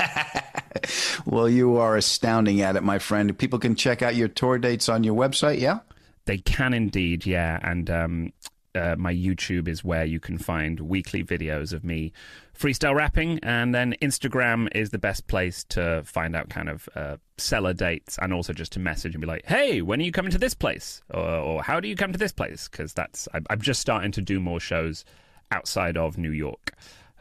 [1.25, 3.37] Well, you are astounding at it, my friend.
[3.37, 5.59] People can check out your tour dates on your website.
[5.59, 5.79] Yeah.
[6.25, 7.59] They can indeed, yeah.
[7.61, 8.33] And um,
[8.75, 12.13] uh, my YouTube is where you can find weekly videos of me
[12.57, 13.39] freestyle rapping.
[13.41, 18.17] And then Instagram is the best place to find out kind of uh, cellar dates
[18.21, 20.53] and also just to message and be like, hey, when are you coming to this
[20.53, 21.01] place?
[21.09, 22.67] Or, or how do you come to this place?
[22.67, 25.05] Because that's, I'm, just starting to do more shows
[25.51, 26.73] outside of New York.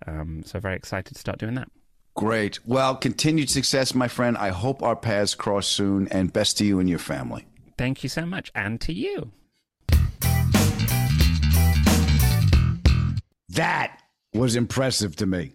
[0.07, 1.69] Um, so very excited to start doing that.
[2.19, 2.59] Great.
[2.67, 4.37] Well, continued success, my friend.
[4.37, 7.47] I hope our paths cross soon, and best to you and your family.
[7.79, 8.51] Thank you so much.
[8.57, 9.31] And to you.
[13.51, 14.03] That
[14.35, 15.53] was impressive to me.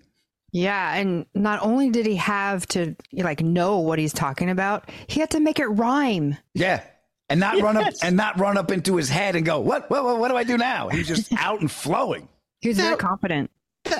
[0.54, 5.20] Yeah, and not only did he have to like know what he's talking about, he
[5.20, 6.38] had to make it rhyme.
[6.54, 6.82] Yeah.
[7.28, 10.06] And not run up and not run up into his head and go, what, what,
[10.06, 10.88] what, what do I do now?
[10.88, 12.30] He's just out and flowing.
[12.62, 12.96] He was very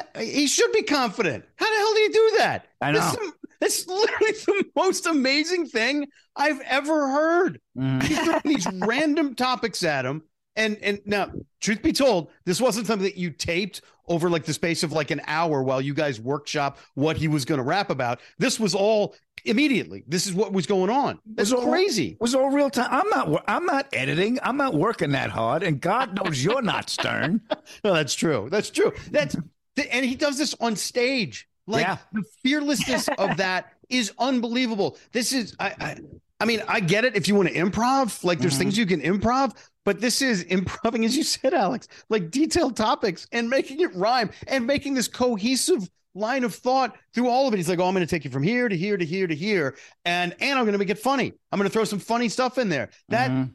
[0.20, 1.46] He should be confident.
[1.56, 2.68] How the hell do you do that?
[2.82, 3.12] I know.
[3.60, 7.62] That's literally the most amazing thing I've ever heard.
[7.78, 8.04] Mm.
[8.04, 10.24] He's throwing these random topics at him.
[10.56, 11.32] And and now,
[11.62, 15.10] truth be told, this wasn't something that you taped over like the space of like
[15.10, 18.20] an hour while you guys workshop what he was going to rap about.
[18.38, 19.16] This was all
[19.46, 20.04] immediately.
[20.08, 21.18] This is what was going on.
[21.26, 22.18] That's was all- crazy.
[22.20, 22.90] was all real time.
[22.92, 23.44] I'm not.
[23.48, 24.38] I'm not editing.
[24.44, 25.64] I'm not working that hard.
[25.64, 27.42] And God knows you're not Stern.
[27.84, 28.50] No, that's true.
[28.52, 28.92] That's true.
[29.10, 29.36] That's
[29.78, 31.48] and he does this on stage.
[31.66, 31.98] Like Yeah.
[32.12, 34.98] the fearlessness of that is unbelievable.
[35.12, 35.98] This is I I,
[36.40, 38.90] I mean, I get it if you want to improv, like there's things mm-hmm.
[38.90, 39.56] you can improv,
[39.86, 44.30] but this is improving, as you said, Alex, like detailed topics and making it rhyme
[44.48, 47.58] and making this cohesive line of thought through all of it.
[47.58, 49.78] He's like, Oh, I'm gonna take you from here to here to here to here,
[50.06, 51.34] and and I'm gonna make it funny.
[51.52, 52.90] I'm gonna throw some funny stuff in there.
[53.10, 53.52] That mm-hmm.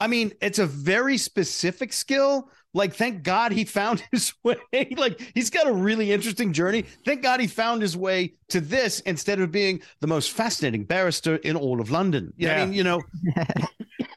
[0.00, 2.50] I mean, it's a very specific skill.
[2.72, 4.56] Like, thank God he found his way.
[4.96, 6.82] Like, he's got a really interesting journey.
[7.04, 11.36] Thank God he found his way to this instead of being the most fascinating barrister
[11.36, 12.32] in all of London.
[12.36, 12.62] Yeah.
[12.62, 13.02] I mean, you know,
[13.36, 13.54] I,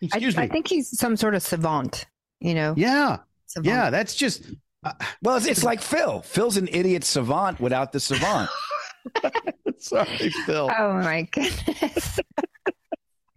[0.02, 0.48] excuse I me.
[0.50, 2.06] think he's some sort of savant,
[2.40, 2.74] you know?
[2.78, 3.18] yeah.
[3.48, 3.66] Savant.
[3.68, 3.90] Yeah.
[3.90, 4.44] That's just,
[4.84, 4.94] uh,
[5.24, 6.22] Well, it's, it's like Phil.
[6.22, 8.50] Phil's an idiot savant without the savant.
[9.80, 10.70] sorry, Phil.
[10.78, 12.20] Oh my goodness.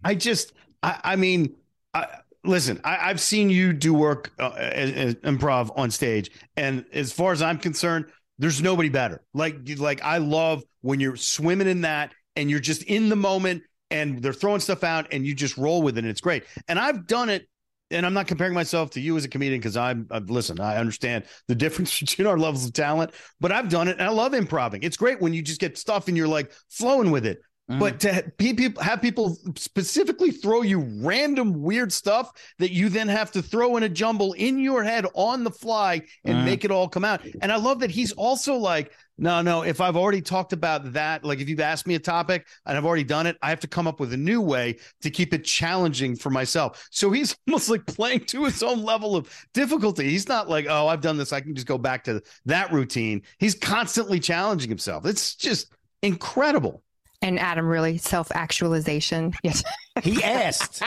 [0.03, 0.53] I just,
[0.83, 1.55] I, I mean,
[1.93, 2.07] I,
[2.47, 7.11] listen, I, I've seen you do work uh, as, as improv on stage, and as
[7.11, 8.05] far as I'm concerned,
[8.39, 9.21] there's nobody better.
[9.33, 13.63] Like, like I love when you're swimming in that, and you're just in the moment,
[13.91, 16.43] and they're throwing stuff out, and you just roll with it, and it's great.
[16.67, 17.47] And I've done it.
[17.89, 20.75] And I'm not comparing myself to you as a comedian because I'm, i listen, I
[20.75, 24.33] understand the difference between our levels of talent, but I've done it and I love
[24.33, 24.83] improving.
[24.83, 27.39] It's great when you just get stuff and you're like flowing with it.
[27.69, 33.09] But to pe- people have people specifically throw you random weird stuff that you then
[33.09, 36.45] have to throw in a jumble in your head on the fly and Mhm.
[36.45, 37.21] make it all come out.
[37.41, 41.25] And I love that he's also like, no, no, if I've already talked about that,
[41.25, 43.67] like if you've asked me a topic and I've already done it, I have to
[43.67, 46.87] come up with a new way to keep it challenging for myself.
[46.91, 50.09] So he's almost like playing to his own level of difficulty.
[50.09, 51.33] He's not like, oh, I've done this.
[51.33, 53.23] I can just go back to that routine.
[53.39, 55.05] He's constantly challenging himself.
[55.05, 56.81] It's just incredible.
[57.21, 59.33] And Adam really self actualization.
[59.43, 59.63] Yes.
[60.03, 60.83] He asked.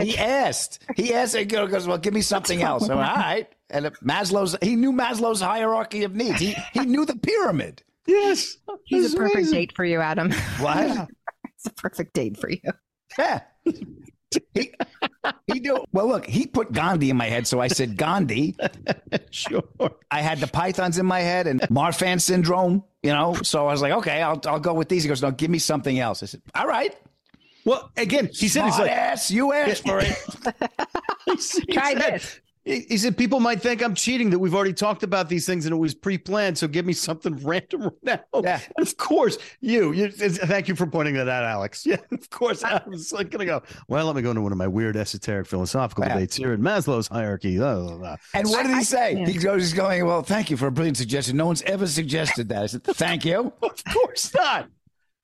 [0.00, 0.84] he asked.
[0.94, 1.34] He asked.
[1.34, 3.48] And he goes, "Well, give me something else." I went, All right.
[3.70, 4.56] And Maslow's.
[4.60, 6.38] He knew Maslow's hierarchy of needs.
[6.40, 7.82] He he knew the pyramid.
[8.06, 8.56] Yes.
[8.84, 9.54] He's a perfect amazing.
[9.54, 10.32] date for you, Adam.
[10.58, 11.08] What?
[11.54, 12.60] it's a perfect date for you.
[13.18, 13.40] Yeah.
[14.52, 14.72] He,
[15.46, 15.84] he knew.
[15.92, 18.56] Well, look, he put Gandhi in my head, so I said Gandhi.
[19.30, 19.62] sure.
[20.10, 22.84] I had the pythons in my head and Marfan syndrome.
[23.02, 25.02] You know, so I was like, okay, I'll I'll go with these.
[25.04, 26.22] He goes, no, give me something else.
[26.22, 26.94] I said, all right.
[27.64, 30.08] Well, again, he said he's like, ass, you asked for it.
[31.66, 32.40] he Try said- this.
[32.68, 35.64] He he said people might think I'm cheating that we've already talked about these things
[35.66, 36.58] and it was pre-planned.
[36.58, 38.20] So give me something random right now.
[38.42, 38.60] Yeah.
[38.76, 40.10] And of course, you, you.
[40.10, 41.86] Thank you for pointing that out, Alex.
[41.86, 42.62] Yeah, of course.
[42.62, 43.62] I was like gonna go.
[43.88, 46.14] Well, let me go into one of my weird esoteric philosophical Yeah.
[46.14, 47.56] debates here in Maslow's hierarchy.
[47.56, 48.16] Blah, blah, blah.
[48.34, 49.14] And what did he say?
[49.16, 49.26] yeah.
[49.26, 51.36] He goes, he's going, well, thank you for a brilliant suggestion.
[51.36, 52.62] No one's ever suggested that.
[52.62, 53.52] I said, thank you.
[53.62, 54.68] Of course not.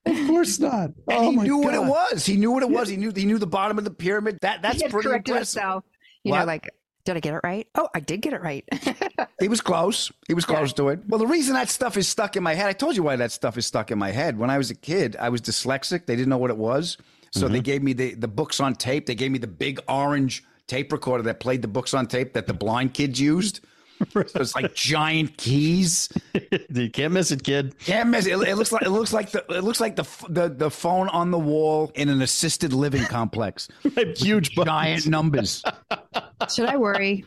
[0.07, 0.91] Of course not.
[0.91, 2.25] And oh he my knew what it was.
[2.27, 2.89] He knew what it was.
[2.89, 4.39] He knew he knew the bottom of the pyramid.
[4.43, 5.63] That that's he had pretty corrected impressive.
[5.63, 5.85] himself.
[6.25, 6.71] You know, like,
[7.05, 7.67] did I get it right?
[7.75, 8.65] Oh, I did get it right.
[9.41, 10.13] He was close.
[10.29, 11.01] He was close to it.
[11.09, 13.33] Well, the reason that stuff is stuck in my head, I told you why that
[13.33, 14.39] stuff is stuck in my head.
[14.39, 16.07] When I was a kid, I was dyslexic.
[16.07, 16.97] They didn't know what it was.
[17.33, 17.63] So they mm-hmm.
[17.65, 19.07] gave me the, the books on tape.
[19.07, 22.47] They gave me the big orange tape recorder that played the books on tape that
[22.47, 23.61] the blind kids used.
[24.13, 26.09] So it's like giant keys.
[26.69, 27.79] you can't miss it, kid.
[27.79, 28.33] Can't miss it.
[28.33, 31.31] It looks like it looks like the it looks like the the, the phone on
[31.31, 33.69] the wall in an assisted living complex.
[34.17, 34.67] Huge buttons.
[34.67, 35.63] giant numbers.
[36.55, 37.25] Should I worry?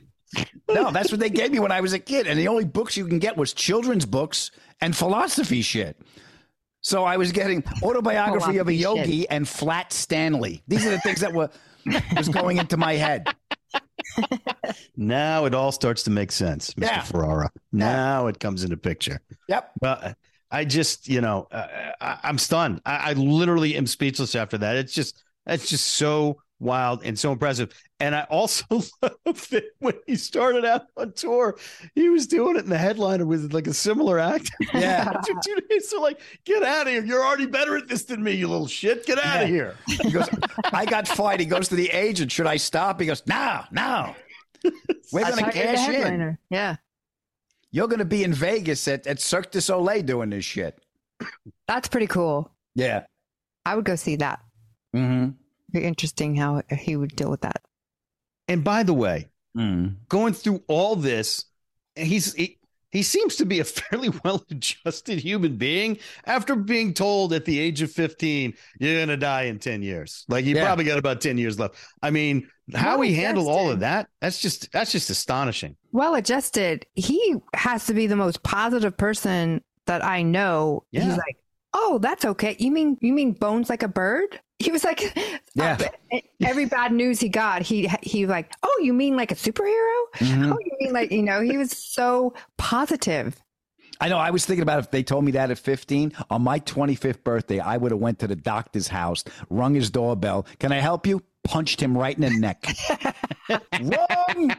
[0.69, 2.27] No, that's what they gave me when I was a kid.
[2.27, 4.51] And the only books you can get was children's books
[4.81, 5.99] and philosophy shit.
[6.81, 9.27] So I was getting autobiography of a yogi shit.
[9.29, 10.63] and Flat Stanley.
[10.67, 11.49] These are the things that were
[12.15, 13.27] was going into my head.
[14.95, 16.83] Now it all starts to make sense, Mr.
[16.83, 17.01] Yeah.
[17.01, 17.49] Ferrara.
[17.71, 19.19] Now it comes into picture.
[19.47, 19.71] Yep.
[19.81, 20.15] Well,
[20.49, 21.67] I just, you know, uh,
[22.01, 22.81] I, I'm stunned.
[22.85, 24.75] I, I literally am speechless after that.
[24.77, 27.71] It's just, that's just so wild and so impressive.
[27.99, 28.65] And I also
[29.01, 31.57] love that when he started out on tour,
[31.95, 34.51] he was doing it in the headliner with like a similar act.
[34.73, 35.13] Yeah.
[35.15, 37.03] After two days, so like, get out of here.
[37.03, 39.05] You're already better at this than me, you little shit.
[39.05, 39.75] Get out of here.
[39.87, 40.27] He goes,
[40.71, 41.39] I got fired.
[41.39, 42.31] He goes to the agent.
[42.31, 42.99] Should I stop?
[42.99, 44.15] He goes, No, no.
[45.11, 45.93] We're That's going to cash in.
[45.93, 46.39] headliner.
[46.49, 46.77] Yeah.
[47.71, 50.79] You're going to be in Vegas at, at Cirque du Soleil doing this shit.
[51.67, 52.51] That's pretty cool.
[52.75, 53.03] Yeah.
[53.65, 54.39] I would go see that.
[54.95, 55.31] Mm-hmm.
[55.71, 57.61] Very interesting how he would deal with that.
[58.47, 59.95] And by the way, Mm.
[60.07, 61.45] going through all this,
[61.95, 62.59] he's he,
[62.91, 67.81] he seems to be a fairly well-adjusted human being after being told at the age
[67.81, 70.25] of 15 you're going to die in 10 years.
[70.29, 70.63] Like you Yeah.
[70.63, 71.75] probably got about 10 years left.
[72.03, 75.75] I mean, how he handled all of that, that's just that's just astonishing.
[75.91, 76.85] Well adjusted.
[76.93, 80.83] He has to be the most positive person that I know.
[80.91, 81.05] Yeah.
[81.05, 81.37] He's like,
[81.79, 82.55] oh, that's okay.
[82.59, 84.39] You mean you mean bones like a bird?
[84.59, 85.15] He was like,
[85.53, 85.77] Yeah.
[86.43, 89.99] every bad news he got, he he like, oh, you mean like a superhero?
[90.15, 90.51] Mhm.
[90.51, 91.41] Oh, you mean like you know?
[91.41, 93.41] He was so positive.
[93.99, 94.17] I know.
[94.17, 97.59] I was thinking about if they told me that at 15 on my 25th birthday,
[97.59, 100.45] I would have went to the doctor's house, rung his doorbell.
[100.59, 101.21] Can I help you?
[101.43, 102.63] Punched him right in the neck.
[103.81, 104.53] Wrong.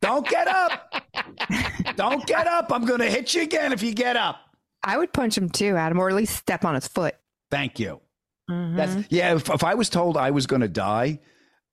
[0.00, 0.94] Don't get up.
[1.96, 2.70] Don't get up.
[2.70, 4.36] I'm going to hit you again if you get up.
[4.84, 7.14] I would punch him too, Adam, or at least step on his foot.
[7.50, 8.00] Thank you.
[8.50, 8.76] Mhm.
[8.76, 9.34] That's yeah.
[9.34, 11.20] If, if I was told I was going to die,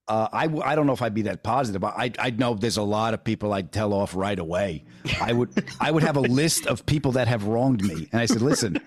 [0.07, 1.83] uh, I w- I don't know if I'd be that positive.
[1.83, 4.85] I I know there's a lot of people I'd tell off right away.
[5.21, 5.49] I would
[5.79, 8.77] I would have a list of people that have wronged me, and I said, listen,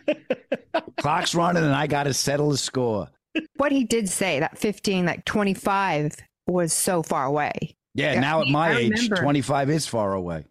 [0.99, 3.09] clock's running, and I got to settle the score.
[3.57, 6.15] what he did say that 15 like 25
[6.47, 7.53] was so far away
[7.95, 10.45] Yeah, Yeah, now at my age, 25 is far away.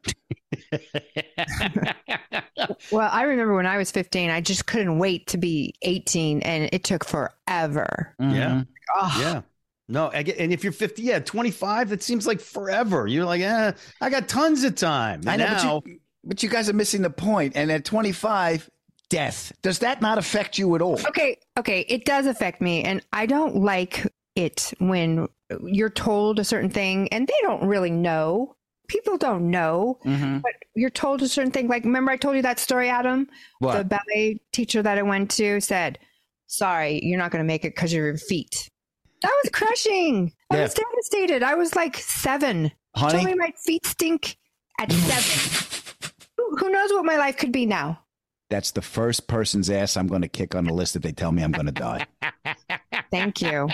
[2.91, 6.69] well i remember when i was 15 i just couldn't wait to be 18 and
[6.71, 8.63] it took forever Yeah.
[8.95, 9.41] oh, Yeah.
[9.87, 13.07] No, I get, and if you're 50, yeah, 25, that seems like forever.
[13.07, 15.21] You're like, eh, I got tons of time.
[15.27, 17.57] I know, now, but you, but you guys are missing the point.
[17.57, 18.69] And at 25,
[19.09, 19.51] death.
[19.61, 20.97] Does that not affect you at all?
[21.09, 25.27] okay okay it does affect me and i don't like it when
[25.65, 28.55] you're told a certain thing and they don't really know
[28.87, 30.39] people don't know Mm-hmm.
[30.39, 33.27] but you're told a certain thing like remember i told you that story adam
[33.59, 33.77] What?
[33.77, 35.99] the ballet teacher that i went to said
[36.47, 38.69] sorry you're not going to make it because of your feet
[39.21, 40.63] that was crushing i Yeah.
[40.63, 43.13] was devastated i was like seven Honey?
[43.13, 44.37] told me my feet stink
[44.79, 45.97] at seven
[46.37, 47.99] who, who knows what my life could be now
[48.49, 51.31] That's the first person's ass I'm going to kick on the list if they tell
[51.31, 52.05] me I'm going to die.
[53.11, 53.69] thank you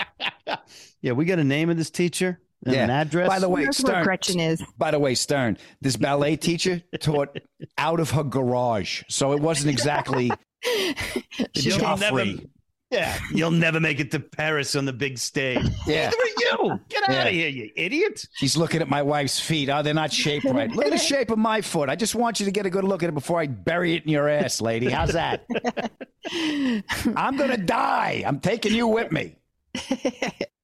[1.02, 3.28] yeah, we got a name of this teacher and an address.
[3.28, 4.04] By the way, That's where Stern.
[4.04, 4.62] Gretchen is.
[4.76, 7.38] By the way, Stern, this ballet teacher taught
[7.78, 10.30] out of her garage, so it wasn't exactly
[11.54, 12.48] You'll never, Joffrey.
[12.90, 15.62] yeah, you'll never make it to Paris on the big stage.
[15.86, 16.10] Yeah.
[16.10, 16.26] Neither are
[16.66, 16.80] you.
[16.88, 17.24] Get out Yeah.
[17.26, 18.26] of here, you idiot.
[18.34, 19.68] She's looking at my wife's feet.
[19.70, 20.68] Oh, they're not shaped right.
[20.70, 21.88] Look at the shape of my foot.
[21.88, 24.02] I just want you to get a good look at it before I bury it
[24.04, 24.90] in your ass, lady.
[24.90, 25.46] How's that?
[27.14, 28.24] I'm going to die.
[28.26, 29.36] I'm taking you with me.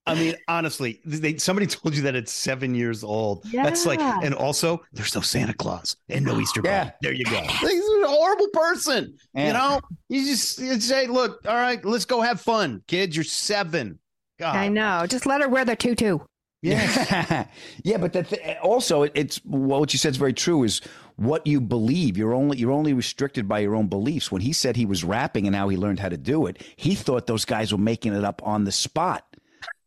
[0.07, 3.45] I mean, honestly, they, somebody told you that it's seven years old.
[3.53, 6.75] That's like, and also, there's no Santa Claus and no Easter Bunny.
[6.75, 6.91] Yeah.
[7.01, 7.41] There you go.
[7.61, 9.17] He's a horrible person.
[9.35, 9.47] Yeah.
[9.47, 13.17] You know, you just you say, look, all right, let's go have fun, kids.
[13.17, 13.99] You're seven.
[14.39, 14.57] God.
[14.57, 15.07] I know.
[15.07, 16.19] Just let her wear the tutu.
[16.65, 17.47] Yes.
[17.85, 20.65] yeah, but that th- also it, it's well, what you said is very true.
[20.65, 20.81] Is
[21.17, 22.17] what you believe.
[22.17, 24.33] You're only you're only restricted by your own beliefs.
[24.33, 26.95] When he said he was rapping and how he learned how to do it, he
[26.95, 29.27] thought those guys were making it up on the spot.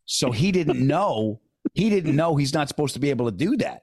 [0.07, 1.41] So he didn't know.
[1.73, 3.81] He didn't know he's not supposed to be able to do that.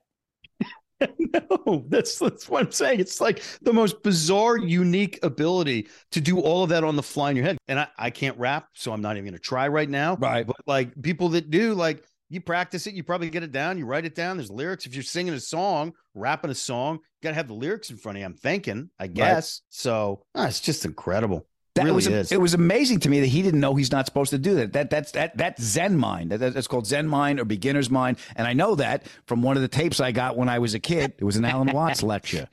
[1.18, 3.01] no, that's that's what I'm saying.
[3.01, 7.31] It's like the most bizarre, unique ability to do all of that on the fly
[7.31, 7.59] in your head.
[7.68, 10.16] And I, I can't rap, so I'm not even gonna try right now.
[10.16, 10.47] Right.
[10.47, 13.85] But like people that do, like you practice it, you probably get it down, you
[13.85, 14.39] write it down.
[14.39, 14.87] There's lyrics.
[14.87, 18.16] If you're singing a song, rapping a song, you gotta have the lyrics in front
[18.16, 18.27] of you.
[18.27, 19.61] I'm thinking, I guess.
[19.68, 21.47] So ah, it's just incredible.
[21.75, 22.33] That really was is.
[22.33, 24.72] it was amazing to me that he didn't know he's not supposed to do that.
[24.72, 26.31] That that's that that's Zen mind.
[26.31, 28.18] That, that's called Zen mind or beginner's mind.
[28.37, 30.79] And I know that from one of the tapes I got when I was a
[30.79, 31.14] kid.
[31.18, 32.49] It was an Alan Watts lecture.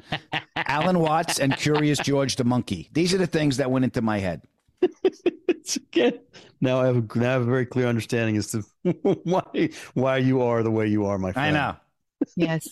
[0.55, 2.89] Alan Watts and Curious George the monkey.
[2.93, 4.41] These are the things that went into my head.
[5.47, 6.19] It's again.
[6.59, 8.63] Now I have a, now I have a very clear understanding as to
[9.23, 11.55] why why you are the way you are, my friend.
[11.55, 11.77] I know
[12.35, 12.67] Yes.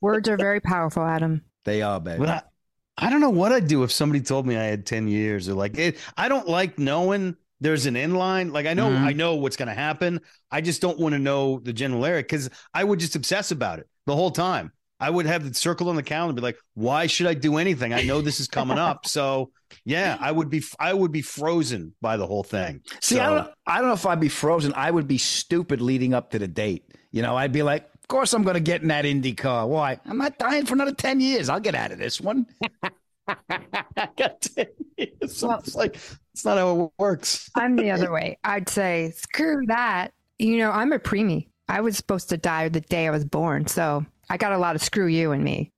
[0.00, 1.42] Words are very powerful, Adam.
[1.64, 2.24] they are, baby.
[2.24, 2.50] But
[2.98, 5.54] I, don't know what I'd do if somebody told me I had 10 years or
[5.54, 8.52] like it, I don't like knowing there's an inline.
[8.52, 9.00] Like I know Mhm.
[9.00, 10.20] I know what's gonna happen.
[10.50, 13.78] I just don't want to know the general area because I would just obsess about
[13.80, 14.72] it the whole time.
[15.00, 17.92] I would have the circle on the calendar be like, why should I do anything?
[17.92, 19.06] I know this is coming up.
[19.06, 19.50] So
[19.84, 22.80] yeah, I would be I would be frozen by the whole thing.
[23.00, 24.72] See, So- I don't, I don't know if I'd be frozen.
[24.76, 26.84] I would be stupid leading up to the date.
[27.12, 29.66] You know, I'd be like, of course I'm going to get in that Indy car.
[29.66, 30.00] Why?
[30.06, 31.50] I'm not dying for another 10 years.
[31.50, 32.46] I'll get out of this one.
[33.50, 35.42] got 10 years.
[35.42, 35.96] Well- it's like
[36.32, 37.50] it's not how it works.
[37.54, 38.38] I'm the other way.
[38.44, 40.14] I'd say, screw that.
[40.38, 41.48] You know, I'm a preemie.
[41.68, 43.66] I was supposed to die the day I was born.
[43.66, 45.70] So I got a lot of screw you and me.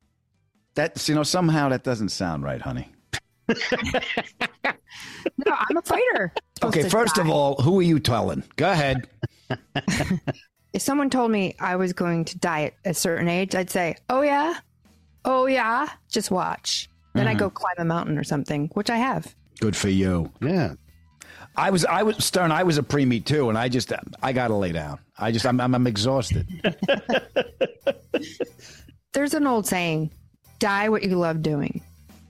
[0.76, 2.92] That's, you know, somehow that doesn't sound right, honey.
[5.46, 6.32] No, I'm a fighter.
[6.62, 8.42] Okay, first of all, who are you telling?
[8.56, 9.08] Go ahead.
[10.72, 13.96] If someone told me I was going to die at a certain age, I'd say,
[14.08, 14.54] oh, yeah.
[15.24, 15.88] Oh, yeah.
[16.10, 16.88] Just watch.
[17.14, 17.38] Then I Mm-hmm.
[17.40, 19.34] go climb a mountain or something, which I have.
[19.60, 20.30] Good for you.
[20.40, 20.74] Yeah.
[21.56, 22.52] I was, I was Stern.
[22.52, 23.92] I was a preemie too, and I just,
[24.22, 25.00] I got to lay down.
[25.18, 26.46] I just, I'm, I'm, I'm exhausted.
[29.12, 30.12] There's an old saying
[30.60, 31.82] die what you love doing.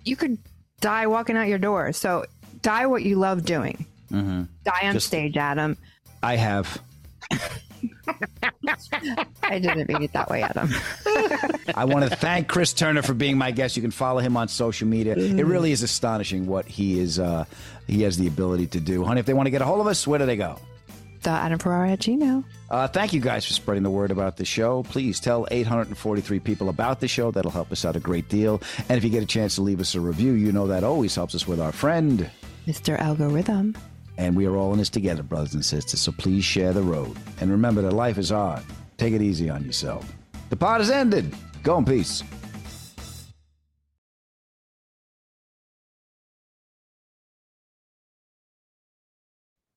[0.04, 0.38] You could
[0.80, 1.92] die walking out your door.
[1.92, 2.24] So
[2.62, 3.84] die what you love doing.
[4.08, 5.76] hmm Die on Just- stage, Adam.
[6.22, 6.80] I have.
[9.42, 10.70] I didn't mean it that way, Adam.
[11.74, 13.76] I want to thank Chris Turner for being my guest.
[13.76, 15.16] You can follow him on social media.
[15.16, 17.18] It really is astonishing what he is.
[17.18, 17.44] Uh,
[17.86, 19.04] he has the ability to do.
[19.04, 20.58] Honey, if they want to get a hold of us, where do they go?
[21.22, 22.44] the Adam Ferrara at Gmail.
[22.70, 24.82] Uh, thank you guys for spreading the word about the show.
[24.84, 27.30] Please tell 843 people about the show.
[27.30, 28.62] That'll help us out a great deal.
[28.88, 31.14] And if you get a chance to leave us a review, you know that always
[31.14, 32.30] helps us with our friend.
[32.66, 32.98] Mr.
[32.98, 33.76] Algorithm.
[34.20, 35.98] And we are all in this together, brothers and sisters.
[35.98, 37.16] So please share the road.
[37.40, 38.62] And remember that life is hard.
[38.98, 40.12] Take it easy on yourself.
[40.50, 41.34] The pod is ended.
[41.62, 42.22] Go in peace.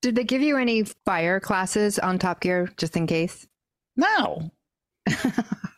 [0.02, 3.46] Did they give you any fire classes on Top Gear just in case?
[3.96, 4.50] No.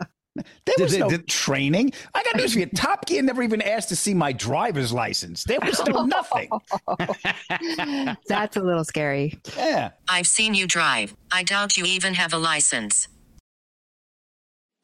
[0.64, 1.92] There Did was they- no did- training.
[2.14, 2.66] I got news for you.
[2.66, 5.44] Top Gear never even asked to see my driver's license.
[5.44, 6.50] There was no nothing.
[8.28, 9.38] That's a little scary.
[9.56, 9.90] Yeah.
[10.08, 11.14] I've seen you drive.
[11.32, 13.08] I doubt you even have a license.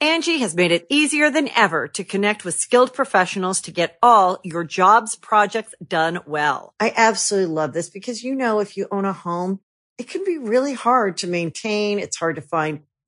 [0.00, 4.40] Angie has made it easier than ever to connect with skilled professionals to get all
[4.42, 6.74] your jobs projects done well.
[6.80, 9.60] I absolutely love this because, you know, if you own a home,
[9.98, 12.00] it can be really hard to maintain.
[12.00, 12.80] It's hard to find